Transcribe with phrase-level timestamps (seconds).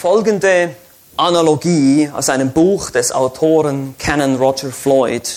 [0.00, 0.76] Folgende
[1.16, 5.28] Analogie aus einem Buch des Autoren Canon Roger Floyd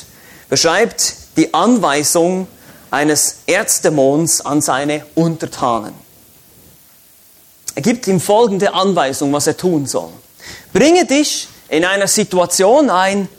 [0.50, 2.46] beschreibt die Anweisung
[2.92, 5.96] eines Erzdämons an seine Untertanen.
[7.74, 10.12] Er gibt ihm folgende Anweisung, was er tun soll.
[10.74, 13.30] Bringe dich in einer Situation ein,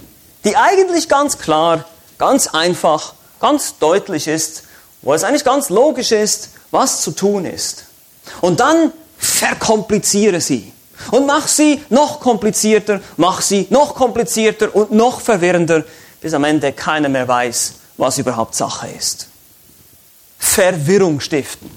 [0.45, 1.85] die eigentlich ganz klar,
[2.19, 4.65] ganz einfach, ganz deutlich ist,
[5.03, 7.85] wo es eigentlich ganz logisch ist, was zu tun ist.
[8.41, 10.73] Und dann verkompliziere sie.
[11.11, 15.85] Und mach sie noch komplizierter, mach sie noch komplizierter und noch verwirrender,
[16.21, 19.29] bis am Ende keiner mehr weiß, was überhaupt Sache ist.
[20.39, 21.71] Verwirrung stiften.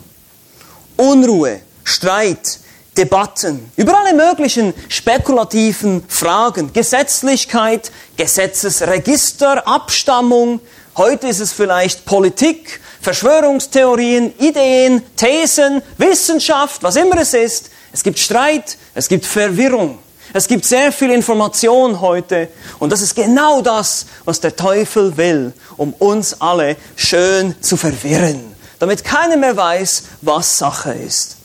[0.98, 2.60] Unruhe, Streit,
[2.98, 10.62] Debatten über alle möglichen spekulativen Fragen, Gesetzlichkeit, Gesetzesregister, Abstammung.
[10.96, 17.70] Heute ist es vielleicht Politik, Verschwörungstheorien, Ideen, Thesen, Wissenschaft, was immer es ist.
[17.95, 19.99] Es gibt Streit, es gibt Verwirrung.
[20.34, 22.49] Es gibt sehr viel Information heute
[22.80, 28.54] und das ist genau das, was der Teufel will, um uns alle schön zu verwirren,
[28.79, 31.37] damit keiner mehr weiß, was Sache ist.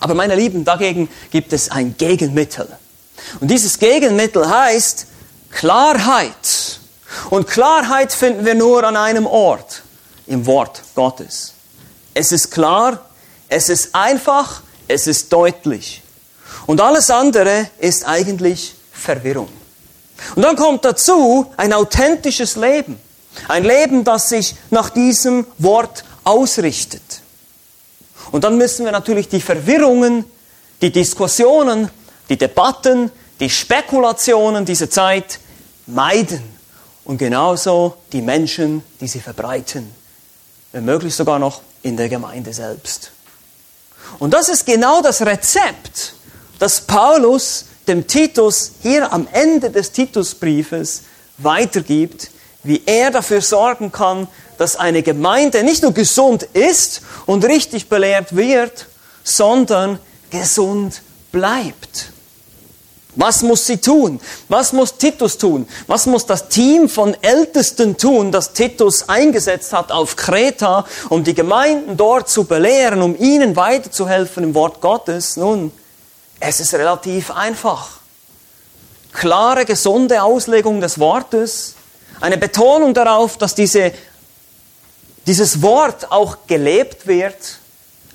[0.00, 2.68] Aber meine Lieben, dagegen gibt es ein Gegenmittel.
[3.40, 5.06] Und dieses Gegenmittel heißt
[5.50, 6.78] Klarheit.
[7.30, 9.82] Und Klarheit finden wir nur an einem Ort,
[10.26, 11.54] im Wort Gottes.
[12.12, 13.06] Es ist klar,
[13.48, 16.02] es ist einfach, es ist deutlich.
[16.66, 19.48] Und alles andere ist eigentlich Verwirrung.
[20.34, 22.98] Und dann kommt dazu ein authentisches Leben.
[23.46, 27.02] Ein Leben, das sich nach diesem Wort ausrichtet.
[28.32, 30.24] Und dann müssen wir natürlich die Verwirrungen,
[30.82, 31.90] die Diskussionen,
[32.28, 35.38] die Debatten, die Spekulationen dieser Zeit
[35.86, 36.42] meiden.
[37.04, 39.90] Und genauso die Menschen, die sie verbreiten.
[40.72, 43.12] Wenn möglich sogar noch in der Gemeinde selbst.
[44.18, 46.14] Und das ist genau das Rezept,
[46.58, 51.02] das Paulus dem Titus hier am Ende des Titusbriefes
[51.38, 52.30] weitergibt,
[52.62, 58.34] wie er dafür sorgen kann, dass eine Gemeinde nicht nur gesund ist und richtig belehrt
[58.36, 58.86] wird,
[59.22, 59.98] sondern
[60.30, 61.00] gesund
[61.32, 62.12] bleibt.
[63.14, 64.20] Was muss sie tun?
[64.48, 65.66] Was muss Titus tun?
[65.86, 71.34] Was muss das Team von Ältesten tun, das Titus eingesetzt hat auf Kreta, um die
[71.34, 75.36] Gemeinden dort zu belehren, um ihnen weiterzuhelfen im Wort Gottes?
[75.36, 75.72] Nun,
[76.38, 77.98] es ist relativ einfach.
[79.12, 81.74] Klare, gesunde Auslegung des Wortes,
[82.20, 83.92] eine Betonung darauf, dass diese,
[85.26, 87.58] dieses Wort auch gelebt wird,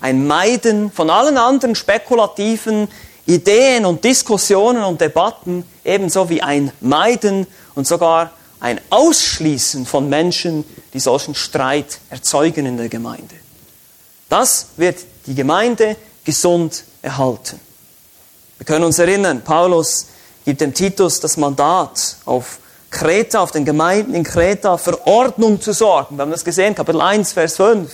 [0.01, 2.89] ein Meiden von allen anderen spekulativen
[3.25, 10.63] Ideen und Diskussionen und Debatten ebenso wie ein Meiden und sogar ein Ausschließen von Menschen,
[10.93, 13.35] die solchen Streit erzeugen in der Gemeinde.
[14.29, 17.59] Das wird die Gemeinde gesund erhalten.
[18.57, 20.07] Wir können uns erinnern, Paulus
[20.45, 22.59] gibt dem Titus das Mandat, auf
[22.89, 26.17] Kreta, auf den Gemeinden in Kreta für Ordnung zu sorgen.
[26.17, 27.91] Wir haben das gesehen, Kapitel 1, Vers 5.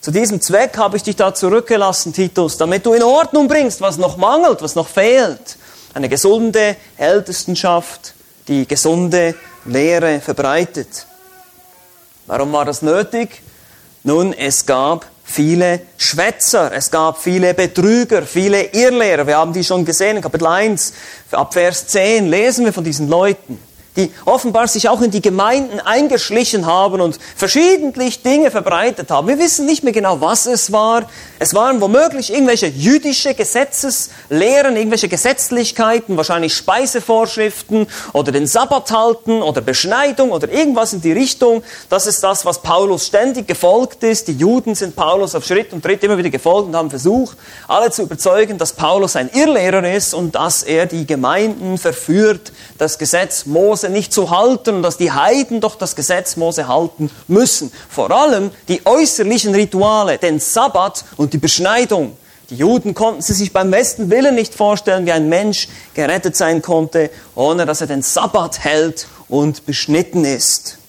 [0.00, 3.98] Zu diesem Zweck habe ich dich da zurückgelassen, Titus, damit du in Ordnung bringst, was
[3.98, 5.58] noch mangelt, was noch fehlt.
[5.92, 8.14] Eine gesunde Ältestenschaft,
[8.48, 9.34] die gesunde
[9.66, 11.06] Lehre verbreitet.
[12.26, 13.42] Warum war das nötig?
[14.02, 19.26] Nun, es gab viele Schwätzer, es gab viele Betrüger, viele Irrlehrer.
[19.26, 20.94] Wir haben die schon gesehen in Kapitel 1,
[21.32, 23.58] ab Vers 10 lesen wir von diesen Leuten
[23.96, 29.28] die offenbar sich auch in die Gemeinden eingeschlichen haben und verschiedentlich Dinge verbreitet haben.
[29.28, 31.08] Wir wissen nicht mehr genau, was es war.
[31.38, 39.60] Es waren womöglich irgendwelche jüdische Gesetzeslehren, irgendwelche Gesetzlichkeiten, wahrscheinlich Speisevorschriften oder den Sabbat halten oder
[39.60, 41.62] Beschneidung oder irgendwas in die Richtung.
[41.88, 44.28] Das ist das, was Paulus ständig gefolgt ist.
[44.28, 47.36] Die Juden sind Paulus auf Schritt und Tritt immer wieder gefolgt und haben versucht,
[47.66, 52.98] alle zu überzeugen, dass Paulus ein Irrlehrer ist und dass er die Gemeinden verführt, das
[52.98, 57.72] Gesetz Mose nicht zu halten und dass die Heiden doch das Gesetz Mose halten müssen.
[57.88, 62.16] Vor allem die äußerlichen Rituale, den Sabbat und die Beschneidung.
[62.50, 66.60] Die Juden konnten sie sich beim besten Willen nicht vorstellen, wie ein Mensch gerettet sein
[66.62, 70.79] konnte, ohne dass er den Sabbat hält und beschnitten ist.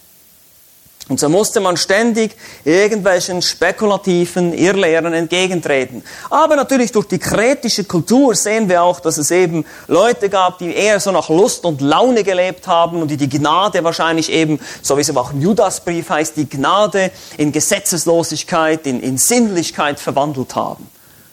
[1.10, 6.04] Und so musste man ständig irgendwelchen spekulativen Irrlehren entgegentreten.
[6.30, 10.74] Aber natürlich durch die kretische Kultur sehen wir auch, dass es eben Leute gab, die
[10.74, 14.96] eher so nach Lust und Laune gelebt haben und die die Gnade wahrscheinlich eben, so
[14.96, 20.88] wie es auch im Judasbrief heißt, die Gnade in Gesetzeslosigkeit, in, in Sinnlichkeit verwandelt haben.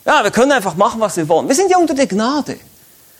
[0.04, 1.46] Ja, wir können einfach machen, was wir wollen.
[1.46, 2.58] Wir sind ja unter der Gnade.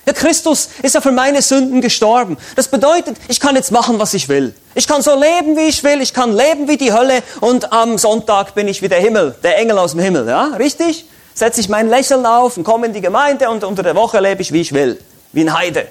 [0.08, 2.38] Ja, Christus ist ja für meine Sünden gestorben.
[2.56, 4.54] Das bedeutet, ich kann jetzt machen, was ich will.
[4.74, 6.00] Ich kann so leben, wie ich will.
[6.00, 9.58] Ich kann leben wie die Hölle und am Sonntag bin ich wie der Himmel, der
[9.58, 10.26] Engel aus dem Himmel.
[10.26, 11.04] Ja, richtig?
[11.34, 14.40] setze ich mein Lächeln auf und komme in die Gemeinde und unter der Woche lebe
[14.40, 14.98] ich, wie ich will,
[15.32, 15.86] wie ein Heide.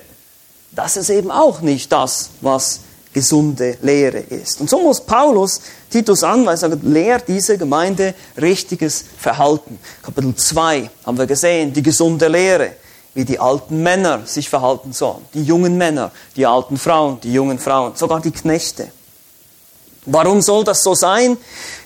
[0.71, 2.79] Das ist eben auch nicht das, was
[3.13, 4.59] gesunde Lehre ist.
[4.59, 5.61] Und so muss Paulus
[5.91, 9.79] Titus anweisen, sagt, lehrt diese Gemeinde richtiges Verhalten.
[10.01, 12.71] Kapitel 2 haben wir gesehen, die gesunde Lehre,
[13.17, 17.57] wie die alten Männer sich verhalten sollen, die jungen Männer, die alten Frauen, die jungen
[17.57, 18.91] Frauen, sogar die Knechte.
[20.05, 21.35] Warum soll das so sein?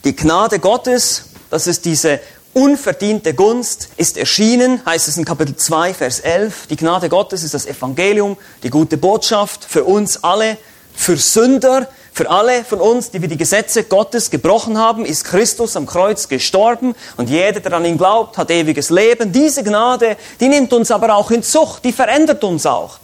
[0.03, 2.19] Die Gnade Gottes, das ist diese
[2.51, 6.67] unverdiente Gunst, ist erschienen, heißt es in Kapitel 2, Vers 11.
[6.67, 10.57] Die Gnade Gottes ist das Evangelium, die gute Botschaft für uns alle,
[10.93, 11.87] für Sünder,
[12.21, 16.27] für alle von uns, die wir die Gesetze Gottes gebrochen haben, ist Christus am Kreuz
[16.27, 19.31] gestorben und jeder, der an ihn glaubt, hat ewiges Leben.
[19.31, 22.99] Diese Gnade, die nimmt uns aber auch in Zucht, die verändert uns auch.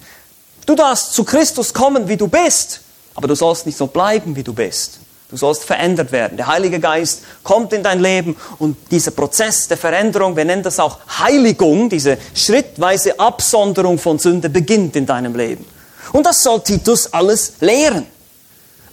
[0.68, 2.82] Du darfst zu Christus kommen, wie du bist,
[3.16, 5.00] aber du sollst nicht so bleiben, wie du bist.
[5.32, 6.38] Du sollst verändert werden.
[6.38, 10.80] Der Heilige Geist kommt in dein Leben und dieser Prozess der Veränderung, wir nennen das
[10.80, 15.66] auch Heiligung, diese schrittweise Absonderung von Sünde beginnt in deinem Leben.
[16.14, 18.06] Und das soll Titus alles lehren.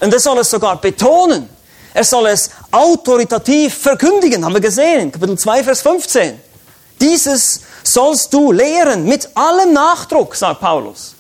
[0.01, 1.49] Und er soll es sogar betonen.
[1.95, 6.41] Er soll es autoritativ verkündigen, haben wir gesehen, Kapitel 2, Vers 15.
[7.01, 11.15] Dieses sollst du lehren mit allem Nachdruck, sagt Paulus.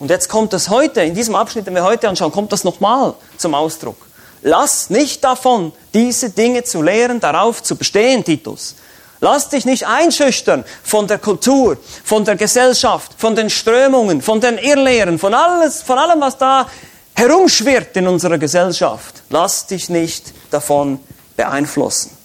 [0.00, 3.14] Und jetzt kommt es heute, in diesem Abschnitt, den wir heute anschauen, kommt das nochmal
[3.38, 3.96] zum Ausdruck.
[4.42, 8.74] Lass nicht davon, diese Dinge zu lehren, darauf zu bestehen, Titus.
[9.20, 14.58] Lass dich nicht einschüchtern von der Kultur, von der Gesellschaft, von den Strömungen, von den
[14.58, 16.66] Irrlehren, von alles, von allem, was da
[17.14, 19.22] herumschwirrt in unserer Gesellschaft.
[19.30, 21.00] Lass dich nicht davon
[21.36, 22.16] beeinflussen.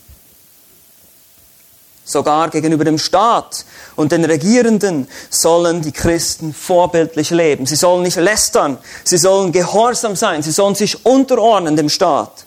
[2.05, 3.65] Sogar gegenüber dem Staat
[3.97, 7.65] und den Regierenden sollen die Christen vorbildlich leben.
[7.65, 12.45] Sie sollen nicht lästern, sie sollen gehorsam sein, sie sollen sich unterordnen dem Staat.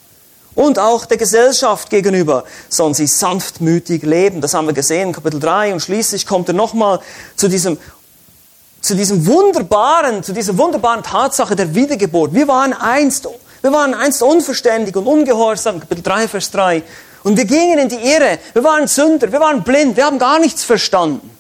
[0.55, 4.41] Und auch der Gesellschaft gegenüber sollen sie sanftmütig leben.
[4.41, 5.75] Das haben wir gesehen in Kapitel 3.
[5.75, 7.01] Und schließlich kommt er nochmal
[7.37, 7.79] zu diesem,
[8.81, 12.33] zu diesem wunderbaren, zu dieser wunderbaren Tatsache der Wiedergeburt.
[12.33, 13.29] Wir waren einst,
[13.61, 15.81] wir waren einst unverständig und ungehorsam.
[15.81, 16.83] Kapitel 3, Vers 3.
[17.23, 18.39] Und wir gingen in die Irre.
[18.55, 19.31] Wir waren Sünder.
[19.31, 19.97] Wir waren blind.
[19.97, 21.31] Wir haben gar nichts verstanden.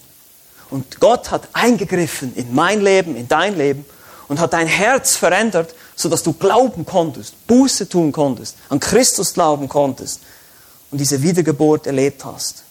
[0.68, 3.84] Und Gott hat eingegriffen in mein Leben, in dein Leben
[4.28, 9.68] und hat dein Herz verändert, sodass du glauben konntest, Buße tun konntest, an Christus glauben
[9.68, 10.20] konntest
[10.92, 12.62] und diese Wiedergeburt erlebt hast.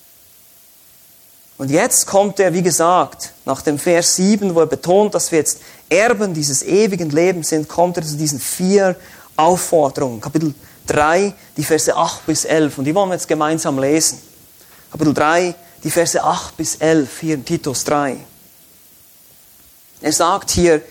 [1.59, 5.39] Und jetzt kommt er, wie gesagt, nach dem Vers 7, wo er betont, dass wir
[5.39, 5.59] jetzt
[5.89, 8.95] Erben dieses ewigen Lebens sind, kommt er zu diesen vier
[9.35, 10.21] Aufforderungen.
[10.21, 10.53] Kapitel
[10.87, 12.77] 3, die Verse 8 bis 11.
[12.77, 14.21] Und die wollen wir jetzt gemeinsam lesen.
[14.89, 15.53] Kapitel 3,
[15.83, 18.15] die Verse 8 bis 11, hier in Titus 3.
[19.99, 20.81] Er sagt hier,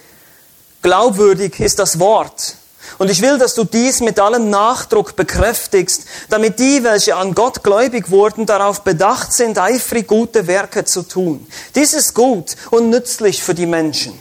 [0.83, 2.57] glaubwürdig ist das Wort.
[2.97, 7.63] Und ich will, dass du dies mit allem Nachdruck bekräftigst, damit die, welche an Gott
[7.63, 11.47] gläubig wurden, darauf bedacht sind, eifrig gute Werke zu tun.
[11.75, 14.19] Dies ist gut und nützlich für die Menschen.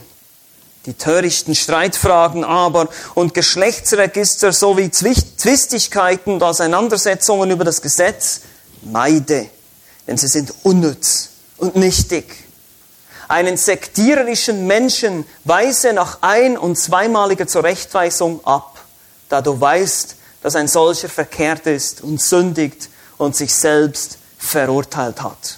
[0.86, 8.42] Die törichten Streitfragen aber und Geschlechtsregister sowie Zwistigkeiten und Auseinandersetzungen über das Gesetz
[8.84, 9.50] meide
[10.08, 12.47] denn sie sind unnütz und nichtig.
[13.28, 18.80] Einen sektiererischen Menschen weise nach ein- und zweimaliger Zurechtweisung ab,
[19.30, 25.58] da du weißt, dass ein solcher verkehrt ist und sündigt und sich selbst verurteilt hat.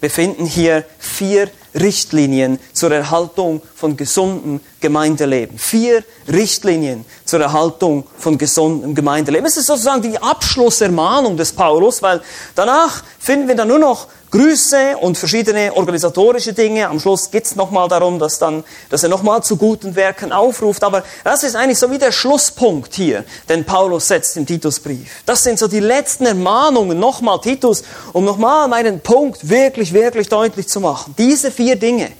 [0.00, 5.58] Wir finden hier vier Richtlinien zur Erhaltung von gesundem Gemeindeleben.
[5.58, 9.46] Vier Richtlinien zur Erhaltung von gesundem Gemeindeleben.
[9.46, 12.22] Es ist sozusagen die Abschlussermahnung des Paulus, weil
[12.54, 16.88] danach finden wir dann nur noch Grüße und verschiedene organisatorische Dinge.
[16.88, 20.82] Am Schluss geht es nochmal darum, dass, dann, dass er nochmal zu guten Werken aufruft.
[20.82, 25.22] Aber das ist eigentlich so wie der Schlusspunkt hier, den Paulus setzt im Titusbrief.
[25.26, 30.68] Das sind so die letzten Ermahnungen, nochmal Titus, um nochmal meinen Punkt wirklich, wirklich deutlich
[30.68, 31.14] zu machen.
[31.16, 32.10] Diese vier Dinge,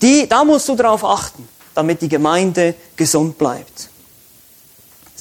[0.00, 3.91] die, da musst du darauf achten, damit die Gemeinde gesund bleibt.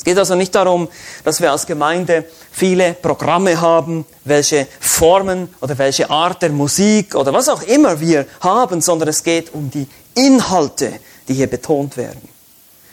[0.02, 0.90] Es geht also nicht darum,
[1.24, 7.32] dass wir als Gemeinde viele Programme haben, welche Formen oder welche Art der Musik oder
[7.32, 10.94] was auch immer wir haben, sondern es geht um die Inhalte,
[11.28, 12.28] die hier betont werden.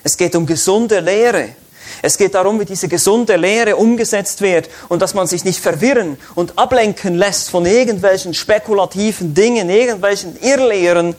[0.04, 1.48] Es geht um gesunde Lehre.
[2.02, 6.18] Es geht darum, wie diese gesunde Lehre umgesetzt wird und dass man sich nicht verwirren
[6.34, 11.16] und ablenken lässt von irgendwelchen spekulativen Dingen, irgendwelchen Irrlehren,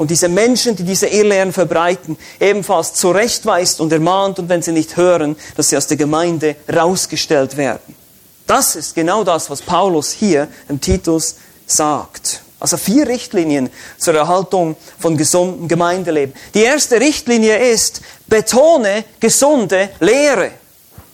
[0.00, 4.96] und diese Menschen, die diese Irrlehren verbreiten, ebenfalls zurechtweist und ermahnt und wenn sie nicht
[4.96, 7.94] hören, dass sie aus der Gemeinde rausgestellt werden.
[8.46, 11.34] Das ist genau das, was Paulus hier im Titus
[11.66, 12.40] sagt.
[12.58, 16.34] Also vier Richtlinien zur Erhaltung von gesundem Gemeindeleben.
[16.54, 20.52] Die erste Richtlinie ist, betone gesunde Lehre.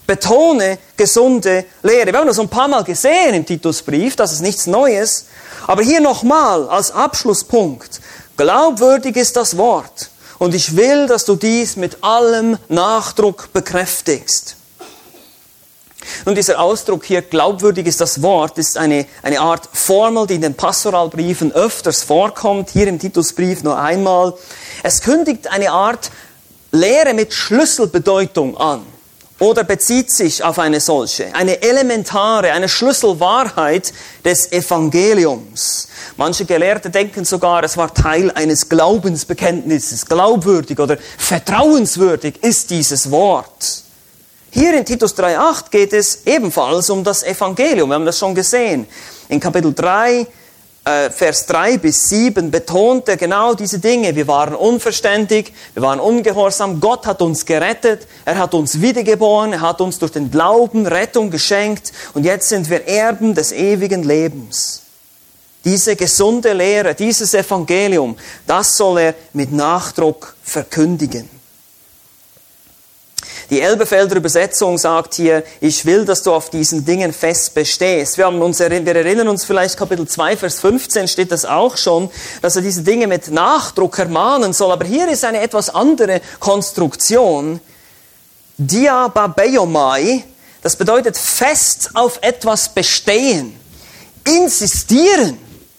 [0.06, 2.12] Betone gesunde Lehre.
[2.12, 5.26] Wir haben das ein paar Mal gesehen im Titusbrief, das ist nichts Neues.
[5.66, 8.00] Aber hier nochmal als Abschlusspunkt.
[8.36, 10.10] Glaubwürdig ist das Wort.
[10.38, 14.56] Und ich will, dass du dies mit allem Nachdruck bekräftigst.
[16.24, 20.42] Nun, dieser Ausdruck hier, glaubwürdig ist das Wort, ist eine, eine Art Formel, die in
[20.42, 24.34] den Pastoralbriefen öfters vorkommt, hier im Titusbrief nur einmal.
[24.82, 26.10] Es kündigt eine Art
[26.70, 28.82] Lehre mit Schlüsselbedeutung an
[29.38, 33.92] oder bezieht sich auf eine solche, eine elementare, eine Schlüsselwahrheit
[34.24, 35.88] des Evangeliums.
[36.16, 43.82] Manche Gelehrte denken sogar, es war Teil eines Glaubensbekenntnisses, glaubwürdig oder vertrauenswürdig ist dieses Wort.
[44.50, 47.90] Hier in Titus 3.8 geht es ebenfalls um das Evangelium.
[47.90, 48.86] Wir haben das schon gesehen.
[49.28, 50.26] In Kapitel 3,
[50.86, 54.14] äh, Vers 3 bis 7 betont er genau diese Dinge.
[54.14, 56.80] Wir waren unverständig, wir waren ungehorsam.
[56.80, 61.30] Gott hat uns gerettet, er hat uns wiedergeboren, er hat uns durch den Glauben Rettung
[61.30, 64.82] geschenkt und jetzt sind wir Erben des ewigen Lebens.
[65.64, 68.16] Diese gesunde Lehre, dieses Evangelium,
[68.46, 71.35] das soll er mit Nachdruck verkündigen.
[73.50, 78.18] Die Elbefelder Übersetzung sagt hier, ich will, dass du auf diesen Dingen fest bestehst.
[78.18, 82.10] Wir, haben uns, wir erinnern uns vielleicht Kapitel 2, Vers 15 steht das auch schon,
[82.42, 84.72] dass er diese Dinge mit Nachdruck ermahnen soll.
[84.72, 87.60] Aber hier ist eine etwas andere Konstruktion.
[88.58, 90.24] Diababeiomai,
[90.62, 93.54] das bedeutet fest auf etwas bestehen.
[94.24, 95.38] Insistieren.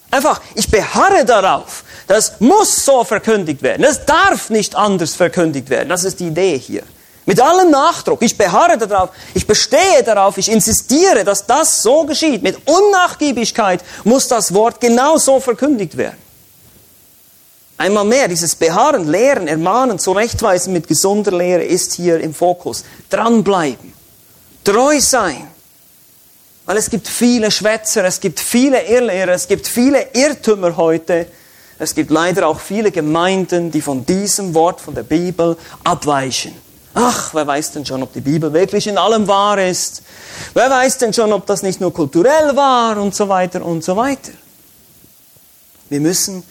[0.10, 1.84] Einfach, ich beharre darauf.
[2.08, 3.82] Das muss so verkündigt werden.
[3.82, 5.90] Das darf nicht anders verkündigt werden.
[5.90, 6.84] Das ist die Idee hier.
[7.28, 8.22] Mit allem Nachdruck.
[8.22, 12.42] Ich beharre darauf, ich bestehe darauf, ich insistiere, dass das so geschieht.
[12.42, 16.18] Mit Unnachgiebigkeit muss das Wort genau so verkündigt werden.
[17.76, 22.86] Einmal mehr, dieses Beharren, Lehren, Ermahnen, Zurechtweisen mit gesunder Lehre ist hier im Fokus.
[23.10, 23.94] Dranbleiben,
[24.64, 25.50] treu sein.
[26.66, 31.28] Weil es gibt viele Schwätzer, es gibt viele Irrlehrer, es gibt viele Irrtümer heute.
[31.78, 36.67] Es gibt leider auch viele Gemeinden, die von diesem Wort, von der Bibel abweichen.
[37.00, 40.02] Ach, wer weiß denn schon, ob die Bibel wirklich in allem wahr ist?
[40.56, 43.96] Wer weiß denn schon, ob das nicht nur kulturell war und so weiter und so
[43.96, 44.32] weiter?
[45.90, 46.42] Wir müssen,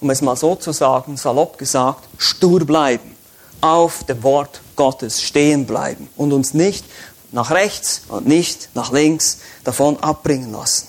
[0.00, 3.16] um es mal so zu sagen, salopp gesagt, stur bleiben,
[3.60, 6.84] auf dem Wort Gottes stehen bleiben und uns nicht
[7.32, 10.86] nach rechts und nicht nach links davon abbringen lassen.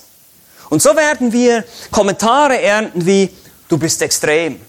[0.70, 3.30] Und so werden wir Kommentare ernten wie,
[3.66, 4.60] du bist extrem,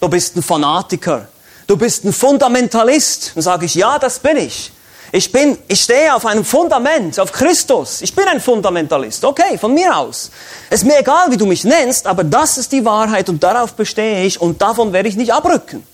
[0.00, 1.26] du bist ein Fanatiker,
[1.72, 3.32] du bist ein Fundamentalist.
[3.34, 4.72] Dann sage ich, ja, das bin ich.
[5.10, 8.02] Ich bin, ich stehe auf einem Fundament, auf Christus.
[8.02, 9.24] Ich bin ein Fundamentalist.
[9.24, 10.30] Okay, von mir aus.
[10.70, 14.24] Ist mir egal, wie du mich nennst, aber das ist die Wahrheit und darauf bestehe
[14.24, 15.86] ich und davon werde ich nicht abrücken.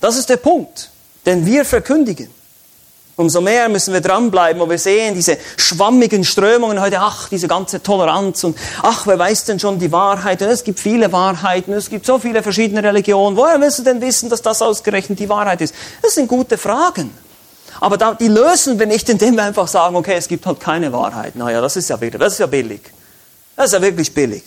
[0.00, 0.90] Das ist der Punkt,
[1.26, 2.28] den wir verkündigen.
[3.20, 7.82] Umso mehr müssen wir dranbleiben, wo wir sehen diese schwammigen Strömungen heute, ach, diese ganze
[7.82, 10.40] Toleranz und ach, wer weiß denn schon die Wahrheit?
[10.40, 13.36] Und es gibt viele Wahrheiten, es gibt so viele verschiedene Religionen.
[13.36, 15.74] Woher willst du denn wissen, dass das ausgerechnet die Wahrheit ist?
[16.00, 17.10] Das sind gute Fragen.
[17.78, 20.90] Aber da, die lösen wir nicht, indem wir einfach sagen, okay, es gibt halt keine
[20.90, 21.36] Wahrheit.
[21.36, 22.80] Naja, das ist ja wieder, das ist ja billig.
[23.54, 24.44] Das ist ja wirklich billig.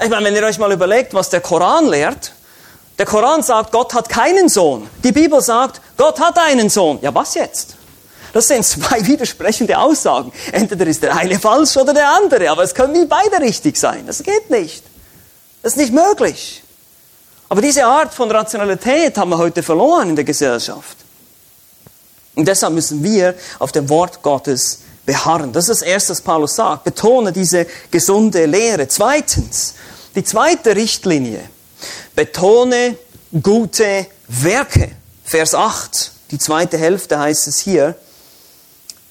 [0.00, 2.34] Ich meine, wenn ihr euch mal überlegt, was der Koran lehrt,
[2.98, 4.88] der Koran sagt, Gott hat keinen Sohn.
[5.02, 6.98] Die Bibel sagt, Gott hat einen Sohn.
[7.02, 7.76] Ja, was jetzt?
[8.32, 10.32] Das sind zwei widersprechende Aussagen.
[10.52, 14.06] Entweder ist der eine falsch oder der andere, aber es können nicht beide richtig sein.
[14.06, 14.84] Das geht nicht.
[15.62, 16.62] Das ist nicht möglich.
[17.48, 20.96] Aber diese Art von Rationalität haben wir heute verloren in der Gesellschaft.
[22.34, 25.52] Und deshalb müssen wir auf dem Wort Gottes beharren.
[25.52, 26.84] Das ist das Erste, was Paulus sagt.
[26.84, 28.88] Betone diese gesunde Lehre.
[28.88, 29.74] Zweitens,
[30.14, 31.48] die zweite Richtlinie
[32.14, 32.96] Betone
[33.42, 34.90] gute Werke.
[35.24, 37.94] Vers 8, die zweite Hälfte heißt es hier.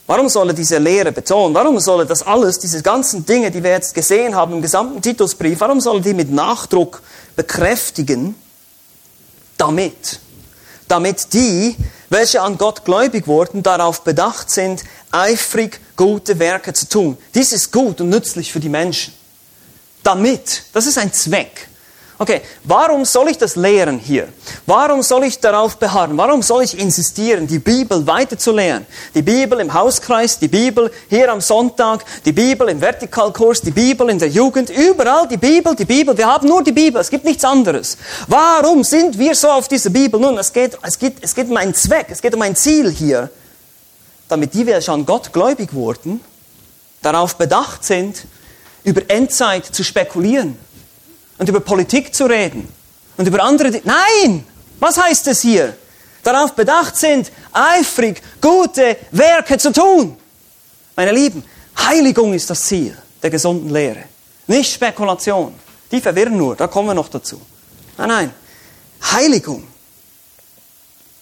[0.07, 1.55] Warum soll diese Lehre betonen?
[1.55, 5.59] Warum soll das alles, diese ganzen Dinge, die wir jetzt gesehen haben im gesamten Titusbrief,
[5.61, 7.01] warum soll die mit Nachdruck
[7.35, 8.35] bekräftigen?
[9.57, 10.19] Damit.
[10.87, 11.77] Damit die,
[12.09, 17.17] welche an Gott gläubig wurden, darauf bedacht sind, eifrig gute Werke zu tun.
[17.33, 19.13] Dies ist gut und nützlich für die Menschen.
[20.03, 21.69] Damit, das ist ein Zweck.
[22.21, 24.27] Okay, warum soll ich das lehren hier?
[24.67, 26.15] Warum soll ich darauf beharren?
[26.17, 28.85] Warum soll ich insistieren, die Bibel weiter zu lehren?
[29.15, 34.07] Die Bibel im Hauskreis, die Bibel hier am Sonntag, die Bibel im Vertikalkurs, die Bibel
[34.07, 36.15] in der Jugend, überall die Bibel, die Bibel.
[36.15, 37.97] Wir haben nur die Bibel, es gibt nichts anderes.
[38.27, 40.19] Warum sind wir so auf diese Bibel?
[40.19, 42.91] Nun, es geht, es geht, es geht um einen Zweck, es geht um ein Ziel
[42.91, 43.31] hier,
[44.29, 46.21] damit die, welche an Gott gläubig wurden,
[47.01, 48.27] darauf bedacht sind,
[48.83, 50.55] über Endzeit zu spekulieren
[51.41, 52.69] und über Politik zu reden
[53.17, 53.81] und über andere.
[53.83, 54.45] Nein!
[54.79, 55.75] Was heißt es hier?
[56.23, 60.17] darauf bedacht sind, eifrig gute Werke zu tun.
[60.95, 61.43] Meine Lieben,
[61.77, 64.03] Heiligung ist das Ziel der gesunden Lehre,
[64.47, 65.53] nicht Spekulation.
[65.91, 67.41] Die verwirren nur, da kommen wir noch dazu.
[67.97, 68.33] Nein, nein,
[69.11, 69.67] Heiligung.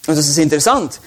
[0.06, 1.00] Und das ist interessant.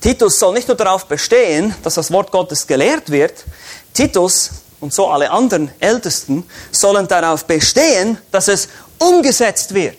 [0.00, 3.44] Titus soll nicht nur darauf bestehen, dass das Wort Gottes gelehrt wird.
[3.92, 4.50] Titus
[4.84, 9.96] und so alle anderen Ältesten sollen darauf bestehen, dass es umgesetzt wird.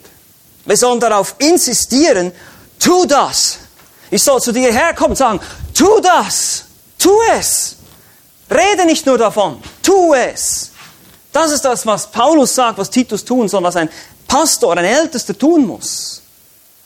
[0.64, 2.32] Wir sollen darauf insistieren,
[2.78, 3.58] tu das.
[4.12, 5.40] Ich soll zu dir herkommen und sagen,
[5.74, 6.66] tu das,
[7.00, 7.78] tu es.
[8.48, 10.70] Rede nicht nur davon, tu es.
[11.34, 13.90] Das ist das, was Paulus sagt, was Titus tun soll, was ein
[14.28, 16.22] Pastor, ein Ältester tun muss.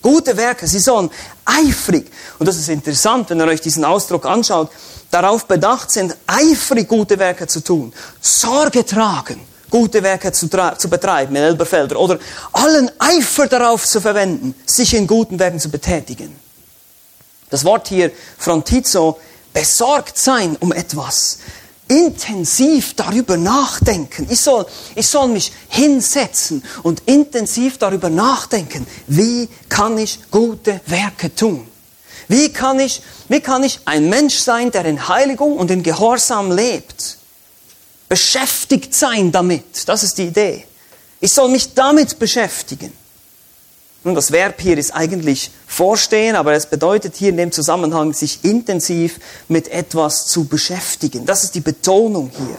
[0.02, 1.12] Gute Werke, sie sollen
[1.44, 4.70] eifrig, und das ist interessant, wenn ihr euch diesen Ausdruck anschaut,
[5.12, 9.40] darauf bedacht sind, eifrig gute Werke zu tun, Sorge tragen,
[9.70, 12.20] gute Werke zu, zu betreiben in Elberfelder oder
[12.54, 16.36] allen Eifer darauf zu verwenden, sich in guten Werken zu betätigen.
[17.50, 19.20] Das Wort hier, frontizo,
[19.54, 21.40] besorgt sein um etwas,
[21.88, 24.28] intensiv darüber nachdenken.
[24.30, 31.34] Ich soll, ich soll mich hinsetzen und intensiv darüber nachdenken, wie kann ich gute Werke
[31.34, 31.68] tun?
[32.30, 36.52] Wie kann ich, wie kann ich ein Mensch sein, der in Heiligung und in Gehorsam
[36.52, 37.18] lebt?
[38.08, 40.66] Beschäftigt sein damit, das ist die Idee.
[41.20, 42.94] Ich soll mich damit beschäftigen.
[44.04, 48.46] Nun, das Verb hier ist eigentlich vorstehen, aber es bedeutet hier in dem Zusammenhang, sich
[48.46, 51.26] intensiv mit etwas zu beschäftigen.
[51.26, 52.58] Das ist die Betonung hier.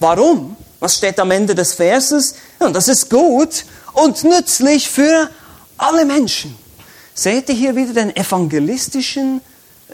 [0.00, 0.56] Warum?
[0.80, 2.34] Was steht am Ende des Verses?
[2.60, 5.30] Ja, das ist gut und nützlich für
[5.76, 6.56] alle Menschen.
[7.18, 9.40] Seht ihr hier wieder den evangelistischen,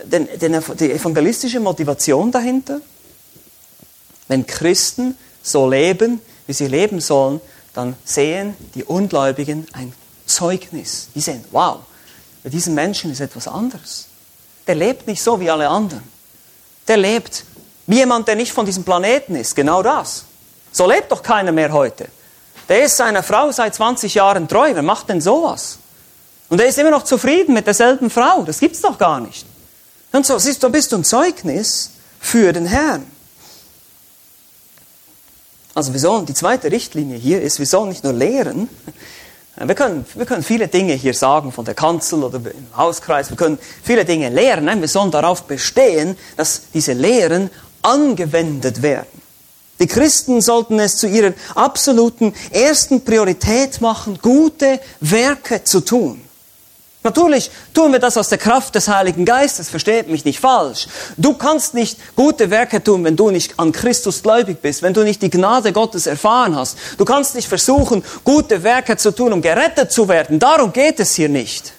[0.05, 2.83] den, den, die evangelistische Motivation dahinter?
[4.29, 7.41] Wenn Christen so leben, wie sie leben sollen,
[7.73, 9.95] dann sehen die Ungläubigen ein
[10.27, 11.09] Zeugnis.
[11.15, 11.79] Die sehen, wow,
[12.43, 14.05] bei diesem Menschen ist etwas anderes.
[14.67, 16.03] Der lebt nicht so wie alle anderen.
[16.87, 17.45] Der lebt
[17.87, 19.57] wie jemand, der nicht von diesem Planeten ist.
[19.57, 20.27] Genau das.
[20.73, 22.07] So lebt doch keiner mehr heute.
[22.69, 24.75] Der ist seiner Frau seit 20 Jahren treu.
[24.75, 25.79] Wer macht denn sowas?
[26.55, 28.45] Und er ist immer noch zufrieden mit derselben Frau.
[28.45, 29.45] Das gibt's doch gar nicht.
[30.13, 33.05] Und so, siehst du, bist du ein Zeugnis für den Herrn.
[35.75, 38.69] Also wir sollen, die zweite Richtlinie hier ist, wir sollen nicht nur lehren,
[39.57, 43.31] wir können, wir können viele Dinge hier sagen von der Kanzel oder im Hauskreis.
[43.31, 44.67] Wir können viele Dinge lehren.
[44.67, 47.51] Nein, wir sollen darauf bestehen, dass diese Lehren
[47.83, 49.21] angewendet werden.
[49.81, 56.24] Die Christen sollten es zu ihrer absoluten ersten Priorität machen, gute Werke zu tun.
[57.05, 60.87] Natürlich tun wir das aus der Kraft des Heiligen Geistes, versteht mich nicht falsch.
[61.19, 65.05] Du kannst nicht gute Werke tun, wenn du nicht an Christus gläubig bist, wenn du
[65.05, 66.79] nicht die Gnade Gottes erfahren hast.
[66.97, 70.39] Du kannst nicht versuchen, gute Werke zu tun, um gerettet zu werden.
[70.39, 71.75] Darum geht es hier nicht.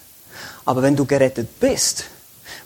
[0.63, 2.03] Aber wenn du gerettet bist,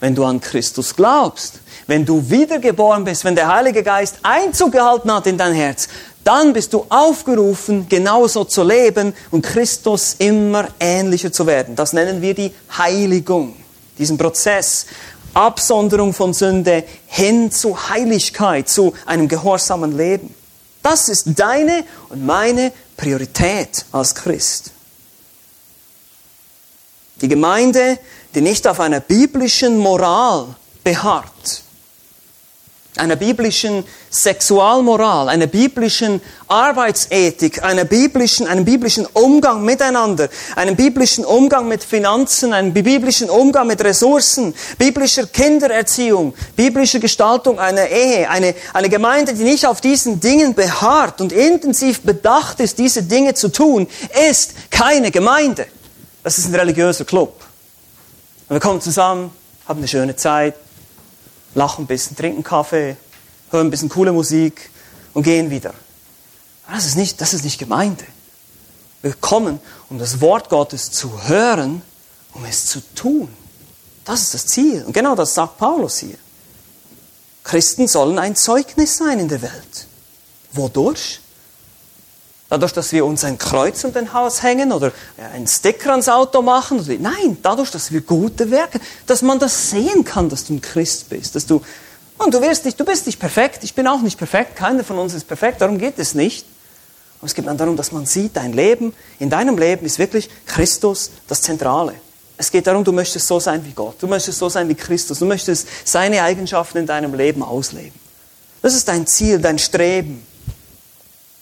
[0.01, 5.13] wenn du an Christus glaubst, wenn du wiedergeboren bist, wenn der Heilige Geist Einzug gehalten
[5.13, 5.87] hat in dein Herz,
[6.23, 11.75] dann bist du aufgerufen, genauso zu leben und Christus immer ähnlicher zu werden.
[11.75, 13.55] Das nennen wir die Heiligung,
[13.97, 14.85] diesen Prozess.
[15.33, 20.33] Absonderung von Sünde hin zu Heiligkeit, zu einem gehorsamen Leben.
[20.81, 24.71] Das ist deine und meine Priorität als Christ.
[27.21, 27.99] Die Gemeinde,
[28.33, 30.47] die nicht auf einer biblischen Moral
[30.83, 31.63] beharrt,
[32.99, 41.67] einer biblischen Sexualmoral, einer biblischen Arbeitsethik, einer biblischen, einem biblischen Umgang miteinander, einem biblischen Umgang
[41.67, 48.89] mit Finanzen, einem biblischen Umgang mit Ressourcen, biblischer Kindererziehung, biblischer Gestaltung einer Ehe, eine, eine
[48.89, 53.87] Gemeinde, die nicht auf diesen Dingen beharrt und intensiv bedacht ist, diese Dinge zu tun,
[54.29, 55.67] ist keine Gemeinde.
[56.23, 57.33] Das ist ein religiöser Club.
[58.49, 59.31] Und wir kommen zusammen,
[59.67, 60.55] haben eine schöne Zeit,
[61.55, 62.97] lachen ein bisschen, trinken Kaffee,
[63.51, 64.69] hören ein bisschen coole Musik
[65.13, 65.73] und gehen wieder.
[66.71, 68.05] Das ist nicht, das ist nicht Gemeinde.
[69.01, 69.59] Wir kommen,
[69.89, 71.81] um das Wort Gottes zu hören,
[72.33, 73.29] um es zu tun.
[74.05, 74.83] Das ist das Ziel.
[74.83, 76.17] Und genau das sagt Paulus hier.
[77.43, 79.87] Christen sollen ein Zeugnis sein in der Welt.
[80.51, 81.21] Wodurch?
[82.49, 84.91] Dadurch, dass wir uns ein Kreuz um den Haus hängen oder
[85.33, 86.83] einen Sticker ans Auto machen?
[86.99, 91.09] Nein, dadurch, dass wir gute Werke, dass man das sehen kann, dass du ein Christ
[91.09, 91.61] bist, dass du
[92.19, 94.99] und du wirst nicht, du bist nicht perfekt, ich bin auch nicht perfekt, keiner von
[94.99, 96.45] uns ist perfekt, darum geht es nicht.
[97.19, 100.29] Aber es geht dann darum, dass man sieht, dein Leben, in deinem Leben ist wirklich
[100.45, 101.93] Christus das Zentrale.
[102.35, 105.19] Es geht darum, du möchtest so sein wie Gott, du möchtest so sein wie Christus,
[105.19, 107.97] du möchtest seine Eigenschaften in deinem Leben ausleben.
[108.61, 110.25] Das ist dein Ziel, dein Streben.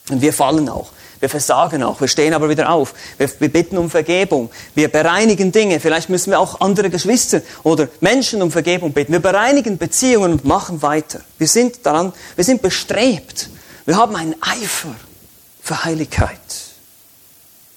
[0.09, 0.89] Und wir fallen auch.
[1.19, 2.93] Wir versagen auch, wir stehen aber wieder auf.
[3.17, 4.49] Wir, wir, bitten um Vergebung.
[4.75, 5.79] Wir bereinigen Dinge.
[5.79, 9.13] Vielleicht müssen wir auch andere Geschwister oder Menschen um Vergebung bitten.
[9.13, 11.21] Wir bereinigen Beziehungen und machen weiter.
[11.37, 13.49] Wir sind daran, wir sind bestrebt.
[13.85, 14.95] Wir haben einen Eifer
[15.61, 16.39] für Heiligkeit,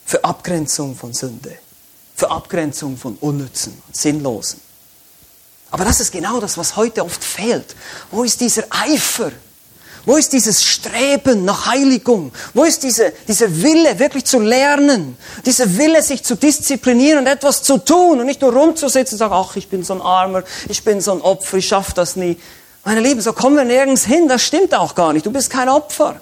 [0.04, 1.56] für Abgrenzung von Sünde,
[2.14, 4.60] für Abgrenzung von Unnützen, Sinnlosen.
[5.70, 7.76] Aber das ist genau das, was heute oft fehlt.
[8.10, 9.30] Wo ist dieser Eifer?
[10.06, 12.32] Wo ist dieses Streben nach Heiligung?
[12.54, 15.16] Wo ist diese, dieser Wille, wirklich zu lernen?
[15.44, 19.34] Dieser Wille, sich zu disziplinieren und etwas zu tun und nicht nur rumzusitzen und sagen,
[19.34, 22.38] ach, ich bin so ein Armer, ich bin so ein Opfer, ich schaffe das nie.
[22.84, 24.26] Meine Lieben, so kommen wir nirgends hin.
[24.26, 25.26] Das stimmt auch gar nicht.
[25.26, 26.20] Du bist kein Opfer,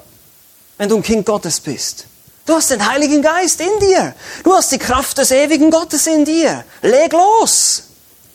[0.77, 2.07] wenn du ein Kind Gottes bist.
[2.47, 4.14] Du hast den Heiligen Geist in dir.
[4.43, 6.64] Du hast die Kraft des ewigen Gottes in dir.
[6.83, 7.85] Leg los.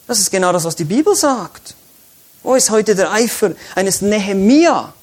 [0.07, 1.75] Das ist genau das, was die Bibel sagt.
[2.43, 4.93] Wo ist heute der Eifer eines Nehemia,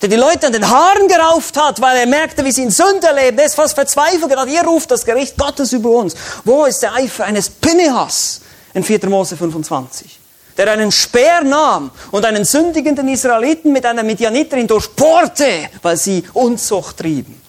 [0.00, 3.08] der die Leute an den Haaren gerauft hat, weil er merkte, wie sie in Sünde
[3.14, 3.38] leben.
[3.38, 4.50] Er ist fast verzweifelt gerade.
[4.50, 6.14] Ihr ruft das Gericht Gottes über uns.
[6.44, 8.40] Wo ist der Eifer eines Pinehas
[8.74, 9.08] in 4.
[9.08, 10.20] Mose 25?
[10.56, 16.98] Der einen Speer nahm und einen sündigenden Israeliten mit einer Midianiterin durchbohrte, weil sie Unzucht
[16.98, 17.40] trieben.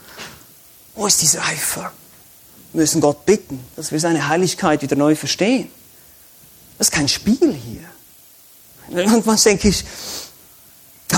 [0.95, 1.91] Wo ist dieser Eifer?
[2.71, 5.71] Wir müssen Gott bitten, dass wir seine Heiligkeit wieder neu verstehen.
[6.77, 9.05] Das ist kein Spiel hier.
[9.05, 9.83] Und was denke ich,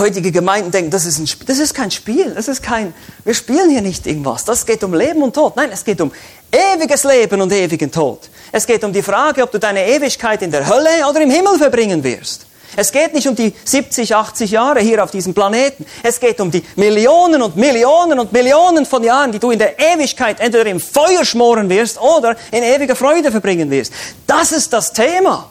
[0.02, 3.70] heutige Gemeinden denken, das ist, ein das ist kein Spiel, das ist kein, wir spielen
[3.70, 4.44] hier nicht irgendwas.
[4.44, 5.56] Das geht um Leben und Tod.
[5.56, 6.12] Nein, es geht um
[6.52, 8.30] ewiges Leben und ewigen Tod.
[8.52, 11.58] Es geht um die Frage, ob du deine Ewigkeit in der Hölle oder im Himmel
[11.58, 12.46] verbringen wirst.
[12.76, 15.86] Es geht nicht um die 70, 80 Jahre hier auf diesem Planeten.
[16.04, 19.78] Es geht um die Millionen und Millionen und Millionen von Jahren, die du in der
[19.78, 23.92] Ewigkeit entweder im Feuer schmoren wirst oder in ewiger Freude verbringen wirst.
[24.26, 25.50] Das ist das Thema.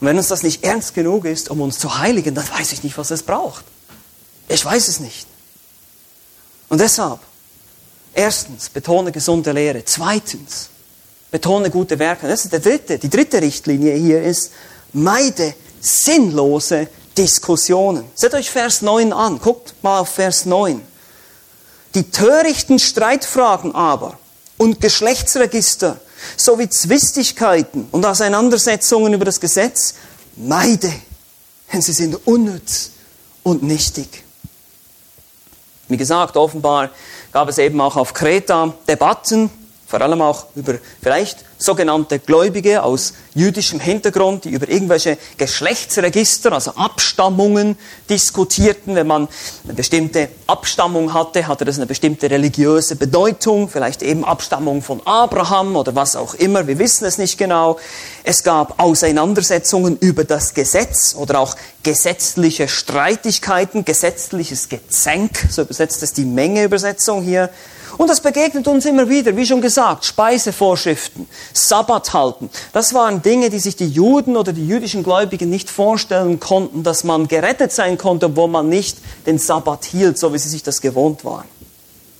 [0.00, 2.82] Und wenn uns das nicht ernst genug ist, um uns zu heiligen, dann weiß ich
[2.82, 3.64] nicht, was es braucht.
[4.48, 5.26] Ich weiß es nicht.
[6.68, 7.20] Und deshalb,
[8.12, 9.84] erstens, betone gesunde Lehre.
[9.84, 10.68] Zweitens,
[11.30, 12.28] betone gute Werke.
[12.28, 14.52] Das ist der dritte, die dritte Richtlinie hier ist,
[14.92, 18.04] meide sinnlose Diskussionen.
[18.14, 19.38] Seht euch Vers 9 an.
[19.38, 20.82] Guckt mal auf Vers 9.
[21.94, 24.18] Die törichten Streitfragen aber
[24.58, 25.98] und Geschlechtsregister
[26.36, 29.94] sowie Zwistigkeiten und Auseinandersetzungen über das Gesetz
[30.36, 30.92] meide,
[31.72, 32.90] denn sie sind unnütz
[33.42, 34.24] und nichtig.
[35.88, 36.90] Wie gesagt, offenbar
[37.32, 39.50] gab es eben auch auf Kreta Debatten
[39.86, 46.72] vor allem auch über vielleicht sogenannte Gläubige aus jüdischem Hintergrund, die über irgendwelche Geschlechtsregister, also
[46.72, 47.78] Abstammungen
[48.10, 48.96] diskutierten.
[48.96, 49.28] Wenn man
[49.64, 55.76] eine bestimmte Abstammung hatte, hatte das eine bestimmte religiöse Bedeutung, vielleicht eben Abstammung von Abraham
[55.76, 57.78] oder was auch immer, wir wissen es nicht genau.
[58.24, 66.12] Es gab Auseinandersetzungen über das Gesetz oder auch gesetzliche Streitigkeiten, gesetzliches Gezänk, so übersetzt es
[66.12, 67.50] die Menge-Übersetzung hier.
[67.98, 72.50] Und das begegnet uns immer wieder, wie schon gesagt, Speisevorschriften, Sabbat halten.
[72.72, 77.04] Das waren Dinge, die sich die Juden oder die jüdischen Gläubigen nicht vorstellen konnten, dass
[77.04, 80.80] man gerettet sein konnte, wo man nicht den Sabbat hielt, so wie sie sich das
[80.80, 81.46] gewohnt waren.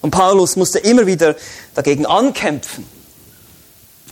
[0.01, 1.37] Und Paulus musste immer wieder
[1.75, 2.87] dagegen ankämpfen.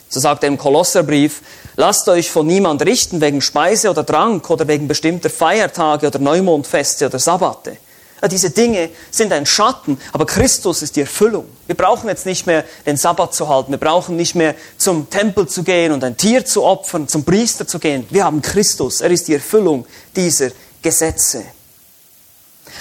[0.08, 1.40] So sagt er im Kolosserbrief,
[1.76, 7.06] lasst euch von niemand richten wegen Speise oder Trank oder wegen bestimmter Feiertage oder Neumondfeste
[7.06, 7.78] oder Sabbate
[8.28, 11.46] diese Dinge sind ein Schatten, aber Christus ist die Erfüllung.
[11.66, 15.48] Wir brauchen jetzt nicht mehr den Sabbat zu halten, wir brauchen nicht mehr zum Tempel
[15.48, 18.06] zu gehen und ein Tier zu opfern, zum Priester zu gehen.
[18.10, 20.50] Wir haben Christus, er ist die Erfüllung dieser
[20.82, 21.44] Gesetze.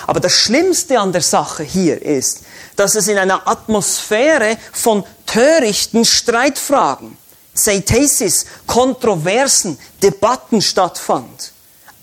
[0.08, 2.42] Aber das Schlimmste an der Sache hier ist,
[2.76, 7.18] dass es in einer Atmosphäre von törichten Streitfragen,
[7.54, 11.52] Zeitesis, Kontroversen, Debatten stattfand.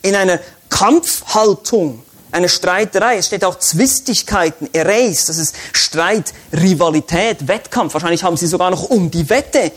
[0.02, 3.16] In einer Kampfhaltung eine Streiterei.
[3.16, 7.94] Es steht auch Zwistigkeiten, Erase, das ist Streit, Rivalität, Wettkampf.
[7.94, 9.72] Wahrscheinlich haben sie sogar noch um die Wette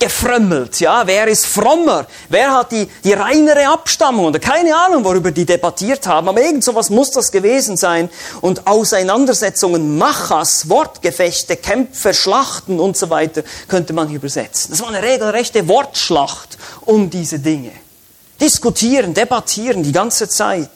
[0.00, 0.80] gefrömmelt.
[0.80, 2.06] Ja, wer ist frommer?
[2.28, 4.26] Wer hat die, die reinere Abstammung?
[4.26, 6.28] Oder keine Ahnung, worüber die debattiert haben.
[6.28, 8.08] Aber irgend sowas muss das gewesen sein.
[8.40, 14.70] Und Auseinandersetzungen, Machas, Wortgefechte, Kämpfe, Schlachten und so weiter könnte man übersetzen.
[14.70, 17.72] Das war eine regelrechte Wortschlacht um diese Dinge.
[18.40, 20.70] Diskutieren, debattieren die ganze Zeit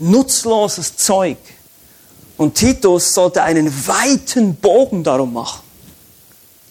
[0.00, 1.38] nutzloses Zeug.
[2.36, 5.60] Und Titus sollte einen weiten Bogen darum machen.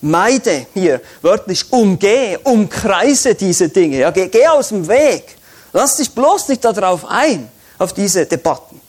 [0.02, 4.00] Meide hier, wörtlich umgehe, umkreise diese Dinge.
[4.00, 5.36] Ja, geh, geh aus dem Weg.
[5.74, 8.80] Lass dich bloß nicht darauf ein, auf diese Debatten.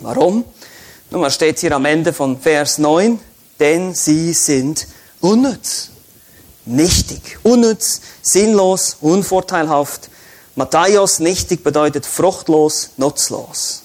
[0.00, 0.44] Warum?
[1.10, 3.18] Nun, was steht hier am Ende von Vers 9?
[3.58, 4.86] Denn sie sind
[5.20, 5.90] unnütz,
[6.66, 10.10] nichtig, unnütz, sinnlos, unvorteilhaft,
[10.56, 13.82] Matthäus nichtig bedeutet fruchtlos, nutzlos.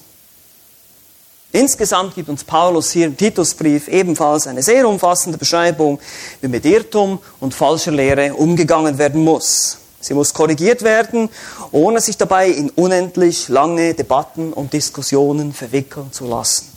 [1.52, 6.00] Insgesamt gibt uns Paulus hier im Titusbrief ebenfalls eine sehr umfassende Beschreibung,
[6.40, 9.80] wie mit Irrtum und falscher Lehre umgegangen werden muss.
[10.00, 11.30] Sie muss korrigiert werden,
[11.74, 16.68] ohne sich dabei in unendlich lange Debatten und Diskussionen verwickeln zu lassen.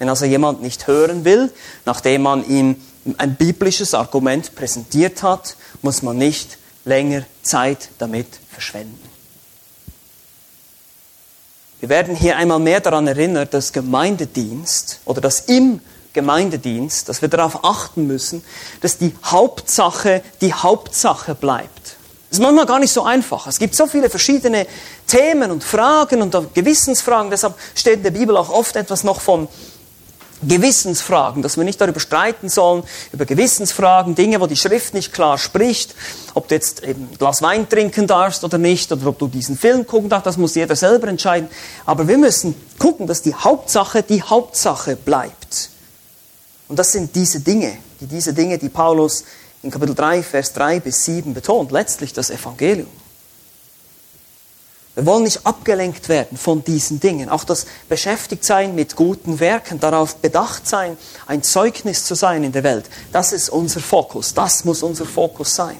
[0.00, 1.52] Wenn also jemand nicht hören will,
[1.84, 2.74] nachdem man ihm
[3.18, 9.08] ein biblisches Argument präsentiert hat, muss man nicht länger Zeit damit verschwenden.
[11.80, 15.80] Wir werden hier einmal mehr daran erinnert, dass Gemeindedienst oder das im
[16.12, 18.44] Gemeindedienst, dass wir darauf achten müssen,
[18.80, 21.96] dass die Hauptsache die Hauptsache bleibt.
[22.28, 23.46] Das ist manchmal gar nicht so einfach.
[23.46, 24.66] Es gibt so viele verschiedene
[25.06, 27.30] Themen und Fragen und Gewissensfragen.
[27.30, 29.48] Deshalb steht in der Bibel auch oft etwas noch von
[30.42, 35.38] Gewissensfragen, dass wir nicht darüber streiten sollen, über Gewissensfragen, Dinge, wo die Schrift nicht klar
[35.38, 35.94] spricht,
[36.34, 39.58] ob du jetzt eben ein Glas Wein trinken darfst oder nicht, oder ob du diesen
[39.58, 41.48] Film gucken darfst, das muss jeder selber entscheiden.
[41.84, 45.70] Aber wir müssen gucken, dass die Hauptsache die Hauptsache bleibt.
[46.68, 49.24] Und das sind diese Dinge, die diese Dinge, die Paulus
[49.62, 52.88] in Kapitel 3, Vers 3 bis 7 betont, letztlich das Evangelium.
[54.94, 57.28] Wir wollen nicht abgelenkt werden von diesen Dingen.
[57.28, 62.64] Auch das Beschäftigtsein mit guten Werken, darauf bedacht sein, ein Zeugnis zu sein in der
[62.64, 64.34] Welt, das ist unser Fokus.
[64.34, 65.76] Das muss unser Fokus sein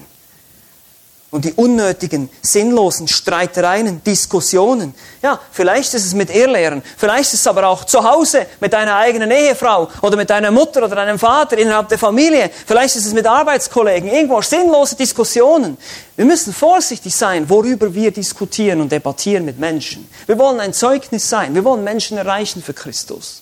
[1.31, 4.93] und die unnötigen, sinnlosen Streitereien, Diskussionen.
[5.21, 8.97] Ja, vielleicht ist es mit Irrlehren, vielleicht ist es aber auch zu Hause mit deiner
[8.97, 13.13] eigenen Ehefrau oder mit deiner Mutter oder deinem Vater innerhalb der Familie, vielleicht ist es
[13.13, 15.77] mit Arbeitskollegen, irgendwo sinnlose Diskussionen.
[16.17, 20.09] Wir müssen vorsichtig sein, worüber wir diskutieren und debattieren mit Menschen.
[20.27, 23.41] Wir wollen ein Zeugnis sein, wir wollen Menschen erreichen für Christus.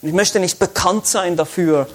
[0.00, 1.86] Und ich möchte nicht bekannt sein dafür,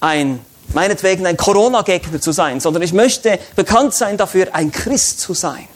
[0.00, 0.40] ein
[0.74, 5.68] meinetwegen ein Corona-Gegner zu sein, sondern ich möchte bekannt sein dafür, ein Christ zu sein.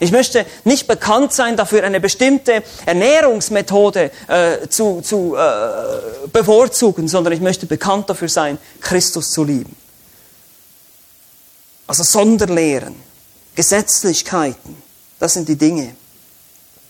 [0.00, 7.32] Ich möchte nicht bekannt sein dafür, eine bestimmte Ernährungsmethode äh, zu, zu äh, bevorzugen, sondern
[7.32, 9.76] ich möchte bekannt dafür sein, Christus zu lieben.
[11.86, 12.96] Also Sonderlehren,
[13.54, 14.76] Gesetzlichkeiten,
[15.18, 15.94] das sind die Dinge,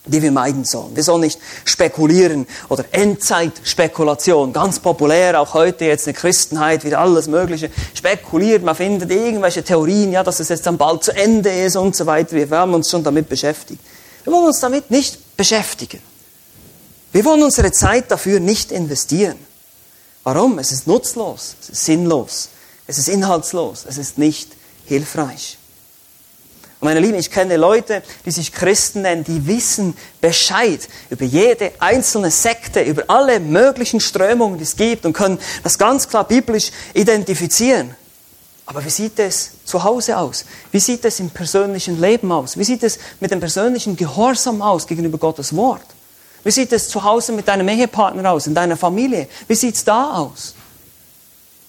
[0.06, 0.94] die wir meiden sollen.
[0.94, 6.98] Wir sollen nicht spekulieren oder Endzeitspekulation, ganz populär, auch heute jetzt in der Christenheit, wieder
[6.98, 11.50] alles Mögliche, spekuliert, man findet irgendwelche Theorien, ja, dass es jetzt dann bald zu Ende
[11.50, 12.36] ist und so weiter.
[12.36, 13.80] Wir haben uns schon damit beschäftigt.
[14.24, 16.00] Wir wollen uns damit nicht beschäftigen.
[17.12, 19.38] Wir wollen unsere Zeit dafür nicht investieren.
[20.22, 20.58] Warum?
[20.58, 22.48] Es ist nutzlos, es ist sinnlos,
[22.86, 24.50] es ist inhaltslos, es ist nicht
[24.86, 25.58] hilfreich.
[26.84, 31.72] Und meine Lieben, ich kenne Leute, die sich Christen nennen, die wissen Bescheid über jede
[31.78, 36.72] einzelne Sekte, über alle möglichen Strömungen, die es gibt und können das ganz klar biblisch
[36.92, 37.94] identifizieren.
[38.66, 40.44] Aber wie sieht es zu Hause aus?
[40.72, 42.58] Wie sieht es im persönlichen Leben aus?
[42.58, 45.86] Wie sieht es mit dem persönlichen Gehorsam aus gegenüber Gottes Wort?
[46.42, 49.26] Wie sieht es zu Hause mit deinem Ehepartner aus, in deiner Familie?
[49.48, 50.54] Wie sieht es da aus?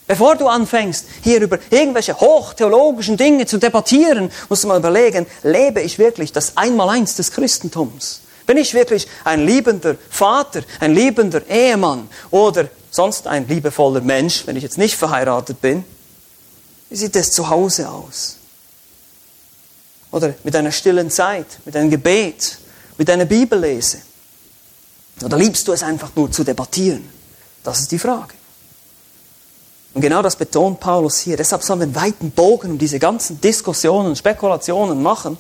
[0.08, 5.82] Bevor du anfängst, hier über irgendwelche hochtheologischen Dinge zu debattieren, musst du mal überlegen, lebe
[5.82, 8.22] ich wirklich das Einmaleins des Christentums?
[8.46, 14.56] Bin ich wirklich ein liebender Vater, ein liebender Ehemann oder sonst ein liebevoller Mensch, wenn
[14.56, 15.84] ich jetzt nicht verheiratet bin?
[16.92, 18.38] Wie sieht es zu Hause aus?
[20.12, 22.60] Oder mit einer stillen Zeit, mit einem Gebet,
[23.00, 23.98] mit einer Bibellese?
[25.24, 27.10] Oder liebst du es einfach nur zu debattieren?
[27.64, 28.36] Das ist die Frage.
[29.96, 31.38] Und genau das betont Paulus hier.
[31.38, 35.38] Deshalb sollen wir einen weiten Bogen um diese ganzen Diskussionen und Spekulationen machen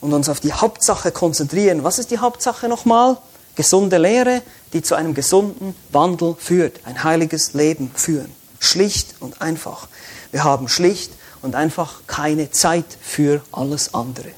[0.00, 1.82] und uns auf die Hauptsache konzentrieren.
[1.82, 3.16] Was ist die Hauptsache nochmal?
[3.56, 8.32] Gesunde Lehre, die zu einem gesunden Wandel führt, ein heiliges Leben führen.
[8.60, 9.88] Schlicht und einfach.
[10.30, 11.10] Wir haben schlicht
[11.42, 14.30] und einfach keine Zeit für alles andere.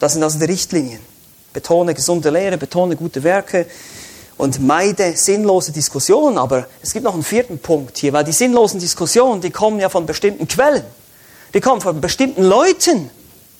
[0.00, 1.00] Das sind also die Richtlinien.
[1.52, 3.66] Betone gesunde Lehre, betone gute Werke,
[4.42, 6.36] und meide sinnlose Diskussionen.
[6.36, 9.88] Aber es gibt noch einen vierten Punkt hier, weil die sinnlosen Diskussionen, die kommen ja
[9.88, 10.82] von bestimmten Quellen.
[11.54, 13.08] Die kommen von bestimmten Leuten.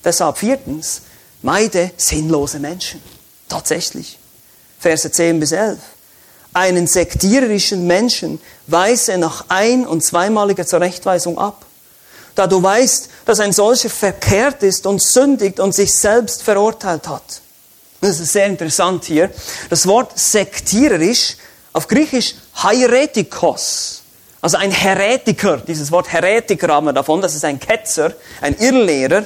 [0.03, 1.03] Deshalb viertens,
[1.41, 3.01] meide sinnlose Menschen.
[3.47, 4.19] Tatsächlich.
[4.77, 5.79] Verse 10 bis 11.
[6.51, 11.65] Einen sektiererischen Menschen weise nach ein- und zweimaliger Zurechtweisung ab.
[12.35, 17.42] Da du weißt, dass ein solcher verkehrt ist und sündigt und sich selbst verurteilt hat.
[18.03, 19.31] Das ist sehr interessant hier.
[19.69, 21.37] Das Wort sektiererisch,
[21.71, 24.01] auf Griechisch Heretikos.
[24.41, 29.25] Also ein Heretiker, dieses Wort Heretiker haben wir davon, das ist ein Ketzer, ein Irrlehrer.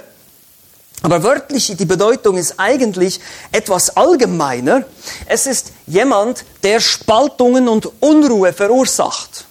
[1.01, 3.19] Aber wörtlich, die Bedeutung ist eigentlich
[3.51, 4.83] etwas allgemeiner.
[5.25, 9.45] Es ist jemand, der Spaltungen und Unruhe verursacht.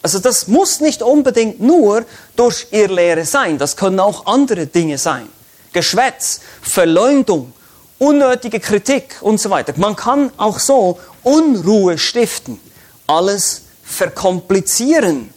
[0.00, 5.28] Also das muss nicht unbedingt nur durch Irrlehre sein, das können auch andere Dinge sein.
[5.74, 7.52] Geschwätz, Verleumdung,
[8.00, 9.74] unnötige Kritik und so weiter.
[9.76, 12.58] Man kann auch so Unruhe stiften,
[13.06, 15.30] alles verkomplizieren.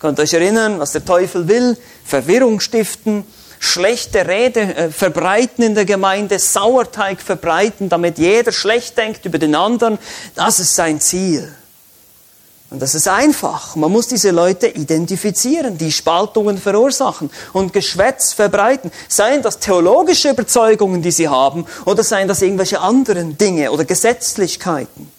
[0.00, 1.78] Könnt ihr euch erinnern, was der Teufel will?
[2.04, 3.24] Verwirrung stiften,
[3.60, 9.54] schlechte Rede äh, verbreiten in der Gemeinde, Sauerteig verbreiten, damit jeder schlecht denkt über den
[9.54, 9.98] anderen.
[10.34, 11.54] Das ist sein Ziel.
[12.72, 13.76] Und das ist einfach.
[13.76, 18.90] Man muss diese Leute identifizieren, die Spaltungen verursachen und Geschwätz verbreiten.
[19.08, 25.12] Seien das theologische Überzeugungen, die sie haben, oder seien das irgendwelche anderen Dinge oder Gesetzlichkeiten.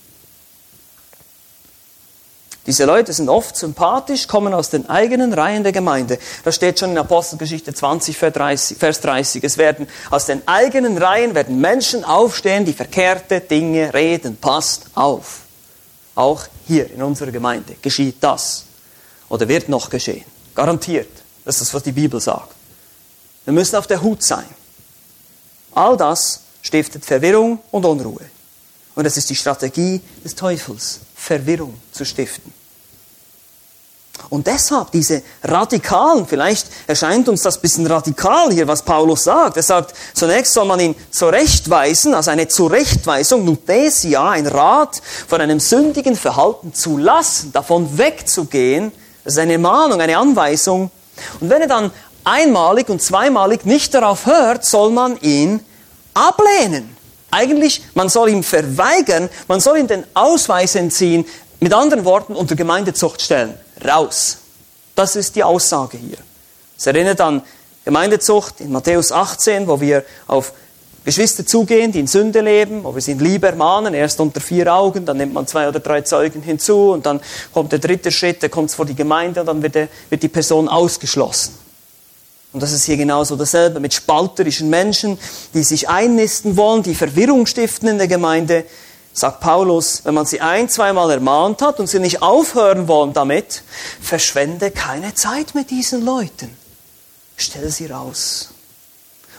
[2.66, 6.18] Diese Leute sind oft sympathisch, kommen aus den eigenen Reihen der Gemeinde.
[6.44, 9.44] Das steht schon in Apostelgeschichte 20, Vers 30.
[9.44, 14.38] Es werden aus den eigenen Reihen werden Menschen aufstehen, die verkehrte Dinge reden.
[14.38, 15.43] Passt auf.
[16.16, 18.66] Auch hier in unserer Gemeinde geschieht das
[19.30, 20.26] oder wird noch geschehen.
[20.54, 21.10] Garantiert.
[21.46, 22.54] Das ist das, was die Bibel sagt.
[23.46, 24.46] Wir müssen auf der Hut sein.
[25.74, 28.26] All das stiftet Verwirrung und Unruhe.
[28.96, 32.54] Und es ist die Strategie des Teufels, Verwirrung zu stiften.
[34.30, 39.58] Und deshalb diese radikalen, vielleicht erscheint uns das bisschen radikal hier, was Paulus sagt.
[39.58, 45.60] Er sagt, zunächst soll man ihn zurechtweisen, also eine Zurechtweisung, Nuthesia, ein Rat von einem
[45.60, 48.92] sündigen Verhalten zu lassen, davon wegzugehen.
[49.24, 50.90] Das ist eine Mahnung, eine Anweisung.
[51.40, 51.92] Und wenn er dann
[52.24, 55.60] einmalig und zweimalig nicht darauf hört, soll man ihn
[56.14, 56.96] ablehnen.
[57.32, 61.26] Eigentlich, man soll ihm verweigern, man soll ihm den Ausweis entziehen,
[61.60, 64.38] mit anderen Worten unter Gemeindezucht stellen raus.
[64.96, 66.18] Das ist die Aussage hier.
[66.78, 67.42] Es erinnert an
[67.86, 70.54] Gemeindezucht in Matthäus 18, wo wir auf
[71.06, 74.74] Geschwister zugehen, die in Sünde leben, wo wir sie in Liebe ermahnen, erst unter vier
[74.74, 77.20] Augen, dann nimmt man zwei oder drei Zeugen hinzu und dann
[77.52, 80.30] kommt der dritte Schritt, der kommt vor die Gemeinde und dann wird, der, wird die
[80.30, 81.56] Person ausgeschlossen.
[82.54, 85.18] Und das ist hier genauso dasselbe mit spalterischen Menschen,
[85.54, 88.64] die sich einnisten wollen, die Verwirrung stiften in der Gemeinde,
[89.14, 93.64] sagt Paulus, wenn man sie ein, zweimal ermahnt hat und sie nicht aufhören wollen damit,
[94.02, 96.58] verschwende keine Zeit mit diesen Leuten.
[97.38, 98.50] Stell sie raus.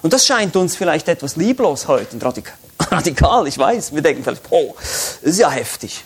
[0.02, 2.22] Und das scheint uns vielleicht etwas lieblos heute und
[2.90, 3.94] radikal, ich weiß.
[3.94, 4.74] Wir denken vielleicht, oh,
[5.22, 6.04] ist ja heftig.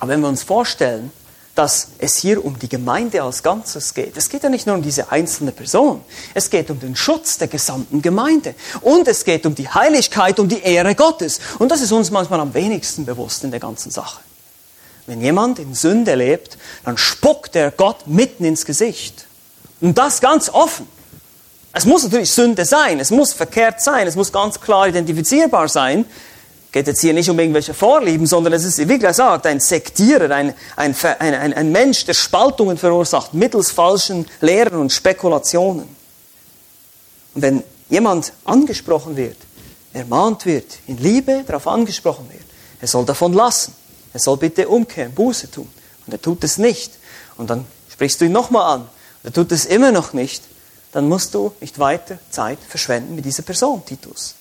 [0.00, 1.12] Aber wenn wir uns vorstellen,
[1.54, 4.16] dass es hier um die Gemeinde als Ganzes geht.
[4.16, 6.00] Es geht ja nicht nur um diese einzelne Person.
[6.32, 8.54] Es geht um den Schutz der gesamten Gemeinde.
[8.80, 11.40] Und es geht um die Heiligkeit und die Ehre Gottes.
[11.58, 14.20] Und das ist uns manchmal am wenigsten bewusst in der ganzen Sache.
[15.06, 19.26] Wenn jemand in Sünde lebt, dann spuckt er Gott mitten ins Gesicht.
[19.80, 20.88] Und das ganz offen.
[21.74, 26.04] Es muss natürlich Sünde sein, es muss verkehrt sein, es muss ganz klar identifizierbar sein
[26.72, 30.54] geht jetzt hier nicht um irgendwelche Vorlieben, sondern es ist, wie gesagt, ein Sektierer, ein,
[30.74, 35.94] ein, ein, ein Mensch, der Spaltungen verursacht mittels falschen Lehren und Spekulationen.
[37.34, 39.36] Und wenn jemand angesprochen wird,
[39.92, 42.42] ermahnt wird, in Liebe darauf angesprochen wird,
[42.80, 43.74] er soll davon lassen.
[44.14, 45.68] Er soll bitte umkehren, Buße tun.
[46.06, 46.92] Und er tut es nicht.
[47.36, 48.80] Und dann sprichst du ihn nochmal an.
[48.82, 48.90] Und
[49.24, 50.42] er tut es immer noch nicht.
[50.92, 54.34] Dann musst du nicht weiter Zeit verschwenden mit dieser Person, Titus.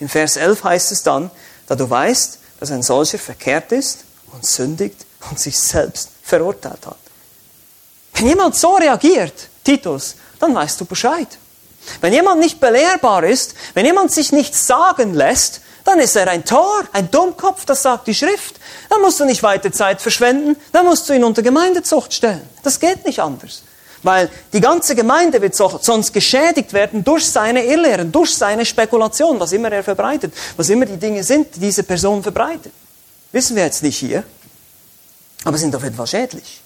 [0.00, 1.30] In Vers 11 heißt es dann,
[1.68, 6.98] da du weißt, dass ein solcher verkehrt ist und sündigt und sich selbst verurteilt hat.
[8.14, 11.28] Wenn jemand so reagiert, Titus, dann weißt du Bescheid.
[12.00, 16.44] Wenn jemand nicht belehrbar ist, wenn jemand sich nichts sagen lässt, dann ist er ein
[16.44, 18.56] Tor, ein Dummkopf, das sagt die Schrift.
[18.90, 22.46] Dann musst du nicht weiter Zeit verschwenden, dann musst du ihn unter Gemeindezucht stellen.
[22.62, 23.62] Das geht nicht anders.
[24.02, 29.52] Weil die ganze Gemeinde wird sonst geschädigt werden durch seine Irrlehren, durch seine Spekulation, was
[29.52, 32.72] immer er verbreitet, was immer die Dinge sind, die diese Person verbreitet.
[33.32, 34.22] Wissen wir jetzt nicht hier,
[35.44, 36.62] aber sind auf jeden Fall schädlich.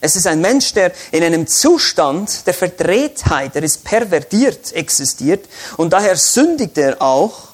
[0.00, 5.92] Es ist ein Mensch, der in einem Zustand der Verdrehtheit, der ist pervertiert, existiert und
[5.92, 7.48] daher sündigt er auch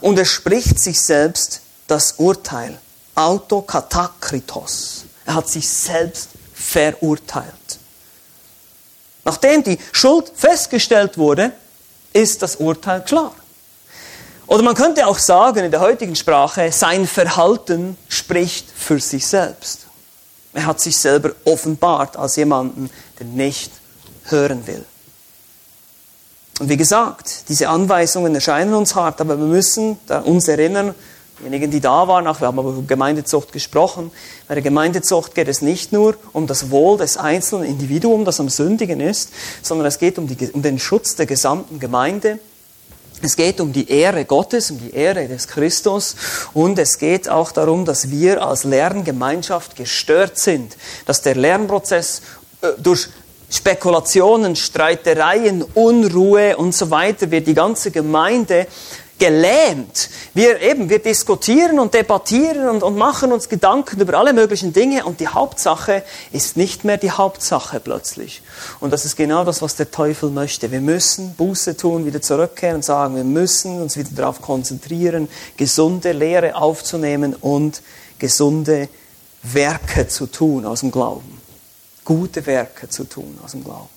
[0.00, 2.78] und er spricht sich selbst das Urteil.
[3.14, 5.04] Autokatakritos.
[5.24, 7.78] Er hat sich selbst verurteilt.
[9.24, 11.52] Nachdem die Schuld festgestellt wurde,
[12.12, 13.34] ist das Urteil klar.
[14.46, 19.86] Oder man könnte auch sagen in der heutigen Sprache, sein Verhalten spricht für sich selbst.
[20.54, 22.88] Er hat sich selber offenbart als jemanden,
[23.18, 23.72] der nicht
[24.24, 24.84] hören will.
[26.60, 30.94] Und wie gesagt, diese Anweisungen erscheinen uns hart, aber wir müssen uns erinnern,
[31.38, 34.10] Diejenigen, die da waren, auch wir haben über Gemeindezucht gesprochen.
[34.48, 38.48] Bei der Gemeindezucht geht es nicht nur um das Wohl des einzelnen Individuums, das am
[38.48, 42.38] Sündigen ist, sondern es geht um, die, um den Schutz der gesamten Gemeinde.
[43.20, 46.16] Es geht um die Ehre Gottes, um die Ehre des Christus
[46.54, 52.22] und es geht auch darum, dass wir als Lerngemeinschaft gestört sind, dass der Lernprozess
[52.62, 53.08] äh, durch
[53.48, 58.66] Spekulationen, Streitereien, Unruhe und so weiter wird die ganze Gemeinde
[59.18, 60.10] gelähmt.
[60.34, 65.04] Wir eben, wir diskutieren und debattieren und, und machen uns Gedanken über alle möglichen Dinge
[65.04, 66.02] und die Hauptsache
[66.32, 68.42] ist nicht mehr die Hauptsache plötzlich.
[68.80, 70.70] Und das ist genau das, was der Teufel möchte.
[70.70, 76.12] Wir müssen Buße tun, wieder zurückkehren und sagen, wir müssen uns wieder darauf konzentrieren, gesunde
[76.12, 77.82] Lehre aufzunehmen und
[78.18, 78.88] gesunde
[79.42, 81.40] Werke zu tun aus dem Glauben.
[82.04, 83.88] Gute Werke zu tun aus dem Glauben.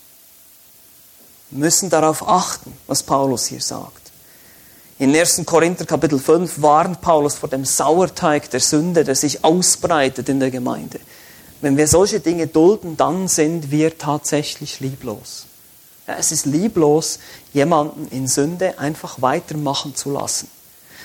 [1.51, 3.98] Wir müssen darauf achten, was Paulus hier sagt.
[4.99, 5.43] In 1.
[5.45, 10.51] Korinther Kapitel 5 warnt Paulus vor dem Sauerteig der Sünde, der sich ausbreitet in der
[10.51, 10.99] Gemeinde.
[11.61, 15.45] Wenn wir solche Dinge dulden, dann sind wir tatsächlich lieblos.
[16.05, 17.19] Ja, es ist lieblos,
[17.53, 20.51] jemanden in Sünde einfach weitermachen zu lassen.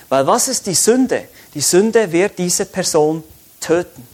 [0.09, 1.29] Weil was ist die Sünde?
[1.55, 3.23] Die Sünde wird diese Person
[3.61, 4.09] töten.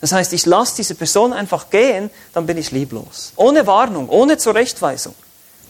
[0.00, 3.32] Das heißt, ich lasse diese Person einfach gehen, dann bin ich lieblos.
[3.34, 5.16] Ohne Warnung, ohne Zurechtweisung.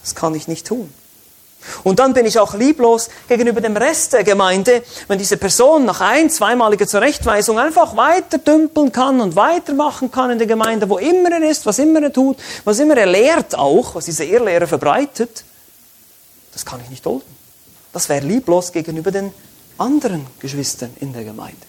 [0.03, 0.93] Das kann ich nicht tun.
[1.83, 6.01] Und dann bin ich auch lieblos gegenüber dem Rest der Gemeinde, wenn diese Person nach
[6.01, 11.31] ein-, zweimaliger Zurechtweisung einfach weiter dümpeln kann und weitermachen kann in der Gemeinde, wo immer
[11.31, 15.45] er ist, was immer er tut, was immer er lehrt auch, was diese Irrlehre verbreitet.
[16.53, 17.35] Das kann ich nicht dulden.
[17.93, 19.33] Das wäre lieblos gegenüber den
[19.79, 21.67] anderen Geschwistern in der Gemeinde.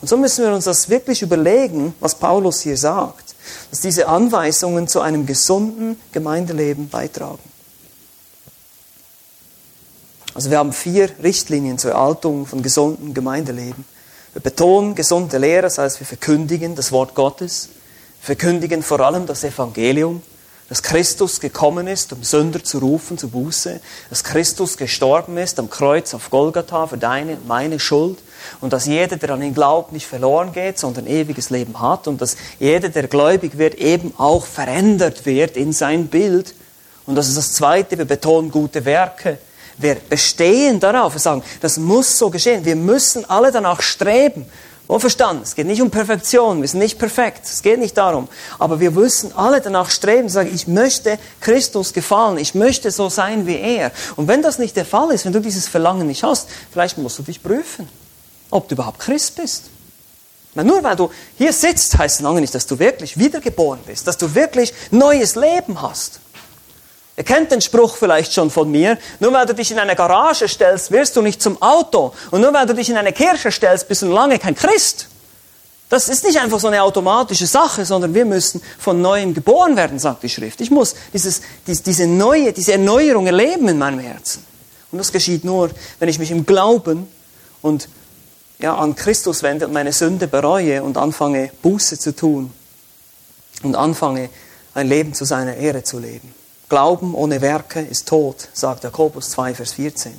[0.00, 3.34] Und so müssen wir uns das wirklich überlegen, was Paulus hier sagt,
[3.70, 7.38] dass diese Anweisungen zu einem gesunden Gemeindeleben beitragen.
[10.40, 13.84] Also wir haben vier Richtlinien zur Erhaltung von gesundem Gemeindeleben.
[14.32, 17.68] Wir betonen gesunde Lehre, das heißt wir verkündigen das Wort Gottes,
[18.22, 20.22] verkündigen vor allem das Evangelium,
[20.70, 25.68] dass Christus gekommen ist, um Sünder zu rufen zu Buße, dass Christus gestorben ist am
[25.68, 28.18] Kreuz auf Golgatha für deine und meine Schuld
[28.62, 32.22] und dass jeder, der an ihn glaubt, nicht verloren geht, sondern ewiges Leben hat und
[32.22, 36.54] dass jeder, der gläubig wird, eben auch verändert wird in sein Bild.
[37.04, 39.36] Und das ist das Zweite, wir betonen gute Werke.
[39.80, 42.64] Wir bestehen darauf, wir sagen, das muss so geschehen.
[42.64, 44.46] Wir müssen alle danach streben.
[44.90, 48.26] Wohlverstanden, es geht nicht um Perfektion, wir sind nicht perfekt, es geht nicht darum.
[48.58, 53.46] Aber wir müssen alle danach streben, sagen, ich möchte Christus gefallen, ich möchte so sein
[53.46, 53.92] wie er.
[54.16, 57.20] Und wenn das nicht der Fall ist, wenn du dieses Verlangen nicht hast, vielleicht musst
[57.20, 57.88] du dich prüfen,
[58.50, 59.66] ob du überhaupt Christ bist.
[60.54, 61.08] Na, nur weil du
[61.38, 65.36] hier sitzt, heißt es lange nicht, dass du wirklich wiedergeboren bist, dass du wirklich neues
[65.36, 66.18] Leben hast.
[67.16, 70.48] Ihr kennt den Spruch vielleicht schon von mir, nur weil du dich in eine Garage
[70.48, 72.14] stellst, wirst du nicht zum Auto.
[72.30, 75.08] Und nur weil du dich in eine Kirche stellst, bist du lange kein Christ.
[75.90, 79.98] Das ist nicht einfach so eine automatische Sache, sondern wir müssen von neuem geboren werden,
[79.98, 80.60] sagt die Schrift.
[80.60, 84.44] Ich muss dieses, diese neue, diese Erneuerung erleben in meinem Herzen.
[84.92, 87.08] Und das geschieht nur, wenn ich mich im Glauben
[87.60, 87.88] und
[88.60, 92.52] ja, an Christus wende und meine Sünde bereue und anfange Buße zu tun
[93.62, 94.28] und anfange
[94.74, 96.34] ein Leben zu seiner Ehre zu leben.
[96.70, 100.12] Glauben ohne Werke ist tot, sagt Jakobus 2, Vers 14.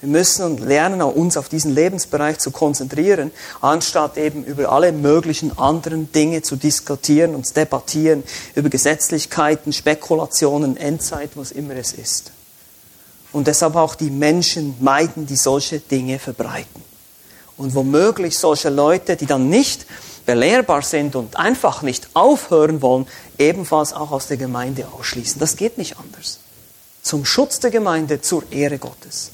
[0.00, 3.30] Wir müssen lernen, uns auf diesen Lebensbereich zu konzentrieren,
[3.60, 8.24] anstatt eben über alle möglichen anderen Dinge zu diskutieren und zu debattieren,
[8.54, 12.32] über Gesetzlichkeiten, Spekulationen, Endzeit, was immer es ist.
[13.30, 16.82] Und deshalb auch die Menschen meiden, die solche Dinge verbreiten.
[17.58, 19.86] Und womöglich solche Leute, die dann nicht
[20.26, 23.06] belehrbar sind und einfach nicht aufhören wollen,
[23.38, 25.38] ebenfalls auch aus der Gemeinde ausschließen.
[25.38, 26.38] Das geht nicht anders.
[27.02, 29.30] Zum Schutz der Gemeinde, zur Ehre Gottes.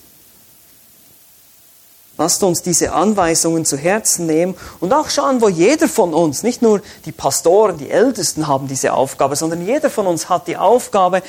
[2.19, 6.61] Lasst uns diese Anweisungen zu Herzen nehmen und auch schauen, wo jeder von uns, nicht
[6.61, 11.23] nur die Pastoren, die Ältesten haben diese Aufgabe, sondern jeder von uns hat die Aufgabe,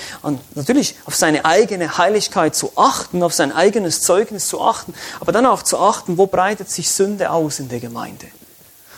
[0.55, 5.45] natürlich auf seine eigene Heiligkeit zu achten, auf sein eigenes Zeugnis zu achten, aber dann
[5.45, 8.28] auch zu achten, wo breitet sich Sünde aus in der Gemeinde.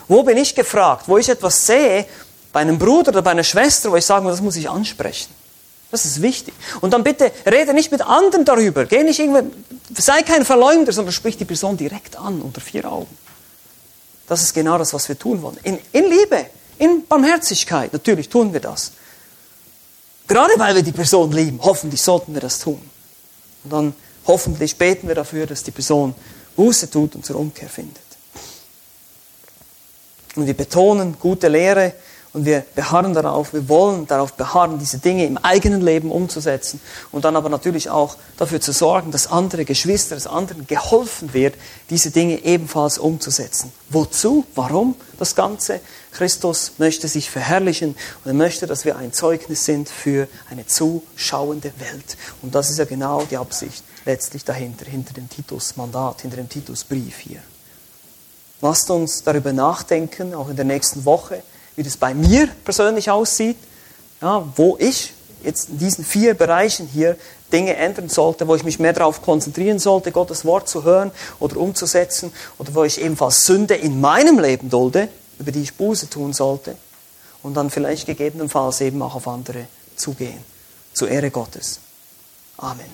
[0.07, 1.07] Wo bin ich gefragt?
[1.07, 2.05] Wo ich etwas sehe,
[2.55, 5.29] bei einem Bruder oder bei einer Schwester, wo ich sage, das muss ich ansprechen.
[5.91, 6.53] Das ist wichtig.
[6.79, 8.85] Und dann bitte rede nicht mit anderen darüber.
[8.85, 9.51] Geh nicht irgendwie,
[9.93, 13.13] sei kein Verleumder, sondern sprich die Person direkt an unter vier Augen.
[14.29, 15.57] Das ist genau das, was wir tun wollen.
[15.63, 16.45] In, in Liebe,
[16.77, 18.93] in Barmherzigkeit, natürlich tun wir das.
[20.25, 22.89] Gerade weil wir die Person lieben, hoffentlich sollten wir das tun.
[23.65, 23.93] Und dann
[24.27, 26.15] hoffentlich beten wir dafür, dass die Person
[26.55, 28.01] Buße tut und zur Umkehr findet.
[30.37, 31.93] Und wir betonen gute Lehre
[32.35, 36.81] und wir beharren darauf, wir wollen darauf beharren, diese Dinge im eigenen Leben umzusetzen
[37.13, 41.55] und dann aber natürlich auch dafür zu sorgen, dass andere Geschwister, dass anderen geholfen wird,
[41.89, 43.71] diese Dinge ebenfalls umzusetzen.
[43.89, 44.43] Wozu?
[44.53, 45.79] Warum das Ganze?
[46.11, 51.71] Christus möchte sich verherrlichen und er möchte, dass wir ein Zeugnis sind für eine zuschauende
[51.79, 52.17] Welt.
[52.41, 57.17] Und das ist ja genau die Absicht letztlich dahinter, hinter dem Titusmandat, hinter dem Titusbrief
[57.17, 57.39] hier.
[58.59, 61.41] Lasst uns darüber nachdenken, auch in der nächsten Woche,
[61.75, 63.57] wie das bei mir persönlich aussieht.
[64.21, 65.13] ja, wo ich
[65.43, 67.17] jetzt in diesen vier Bereichen hier
[67.51, 71.57] Dinge ändern sollte, wo ich mich mehr darauf konzentrieren sollte, Gottes Wort zu hören oder
[71.57, 75.09] umzusetzen, oder wo ich ebenfalls Sünde in meinem Leben dulde,
[75.39, 76.75] über die ich Buße tun sollte,
[77.43, 80.43] und dann vielleicht gegebenenfalls eben auch auf andere zugehen.
[80.93, 81.79] Zur Ehre Gottes.
[82.57, 82.89] Amen.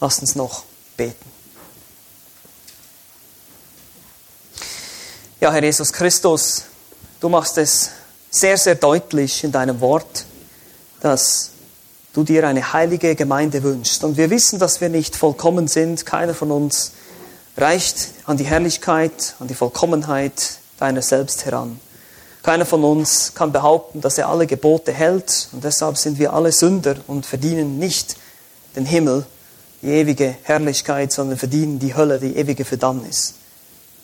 [0.00, 0.64] Lasst uns noch
[0.96, 1.30] beten.
[5.40, 6.64] Ja, Herr Jesus Christus,
[7.22, 7.90] du machst es
[8.30, 10.24] sehr, sehr deutlich in deinem Wort,
[11.00, 11.50] dass
[12.12, 14.04] du dir eine heilige Gemeinde wünschst.
[14.04, 16.04] Und wir wissen, dass wir nicht vollkommen sind.
[16.04, 16.92] Keiner von uns
[17.56, 21.78] reicht an die Herrlichkeit, an die Vollkommenheit deiner selbst heran.
[22.42, 25.48] Keiner von uns kann behaupten, dass er alle Gebote hält.
[25.52, 28.16] Und deshalb sind wir alle Sünder und verdienen nicht
[28.74, 29.24] den Himmel,
[29.80, 33.34] die ewige Herrlichkeit, sondern verdienen die Hölle, die ewige Verdammnis.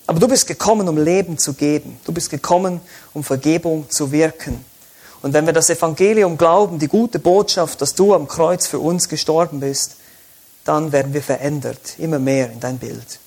[0.08, 2.00] Aber du bist gekommen, um Leben zu geben.
[2.06, 2.80] Du bist gekommen,
[3.12, 4.64] um Vergebung zu wirken.
[5.20, 9.10] Und wenn wir das Evangelium glauben, die gute Botschaft, dass du am Kreuz für uns
[9.10, 9.96] gestorben bist,
[10.64, 13.18] dann werden wir verändert, immer mehr in dein Bild.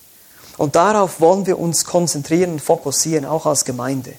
[0.58, 4.14] Und darauf wollen wir uns konzentrieren und fokussieren, auch als Gemeinde.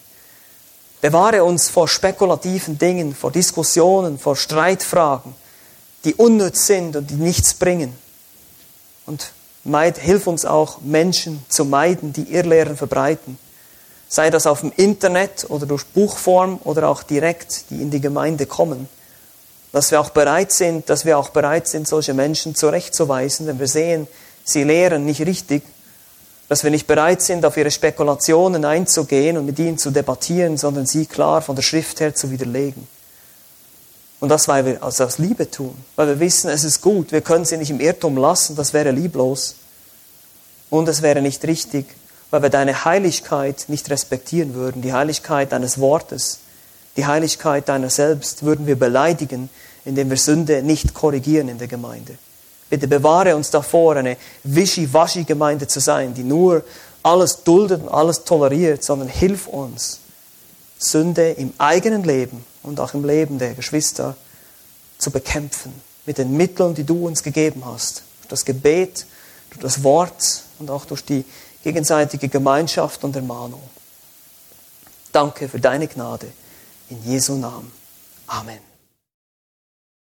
[1.01, 5.36] Bewahre uns vor spekulativen Dingen, vor Diskussionen, vor Streitfragen,
[6.05, 7.93] die unnütz sind und die nichts bringen.
[9.05, 9.34] Und
[9.66, 13.38] Meid, hilf uns auch, Menschen zu meiden, die Irrlehren verbreiten.
[14.09, 18.45] Sei das auf dem Internet oder durch Buchform oder auch direkt, die in die Gemeinde
[18.45, 18.89] kommen.
[19.72, 23.68] Dass wir auch bereit sind, dass wir auch bereit sind, solche Menschen zurechtzuweisen, wenn wir
[23.68, 24.07] sehen,
[24.43, 25.64] sie lehren nicht richtig.
[26.49, 30.86] Dass wir nicht bereit sind, auf ihre Spekulationen einzugehen und mit ihnen zu debattieren, sondern
[30.86, 32.88] sie klar von der Schrift her zu widerlegen.
[34.24, 37.19] Und das, weil wir also aus Liebe tun, weil wir wissen, es ist gut, wir
[37.19, 39.55] können sie nicht im Irrtum lassen, das wäre lieblos.
[40.69, 41.88] Und es wäre nicht richtig,
[42.32, 46.39] weil wir deine Heiligkeit nicht respektieren würden, die Heiligkeit deines Wortes,
[46.95, 49.49] die Heiligkeit deiner selbst würden wir beleidigen,
[49.84, 52.17] indem wir Sünde nicht korrigieren in der Gemeinde.
[52.69, 54.15] Bitte bewahre uns davor, eine
[54.45, 56.63] Wischi-Waschi-Gemeinde zu sein, die nur
[57.03, 59.99] alles duldet und alles toleriert, sondern hilf uns,
[60.84, 64.15] Sünde im eigenen Leben und auch im Leben der Geschwister
[64.97, 65.73] zu bekämpfen
[66.05, 68.03] mit den Mitteln, die du uns gegeben hast.
[68.19, 69.05] Durch das Gebet,
[69.49, 71.25] durch das Wort und auch durch die
[71.63, 73.63] gegenseitige Gemeinschaft und Ermahnung.
[75.11, 76.27] Danke für deine Gnade.
[76.89, 77.71] In Jesu Namen.
[78.27, 78.72] Amen.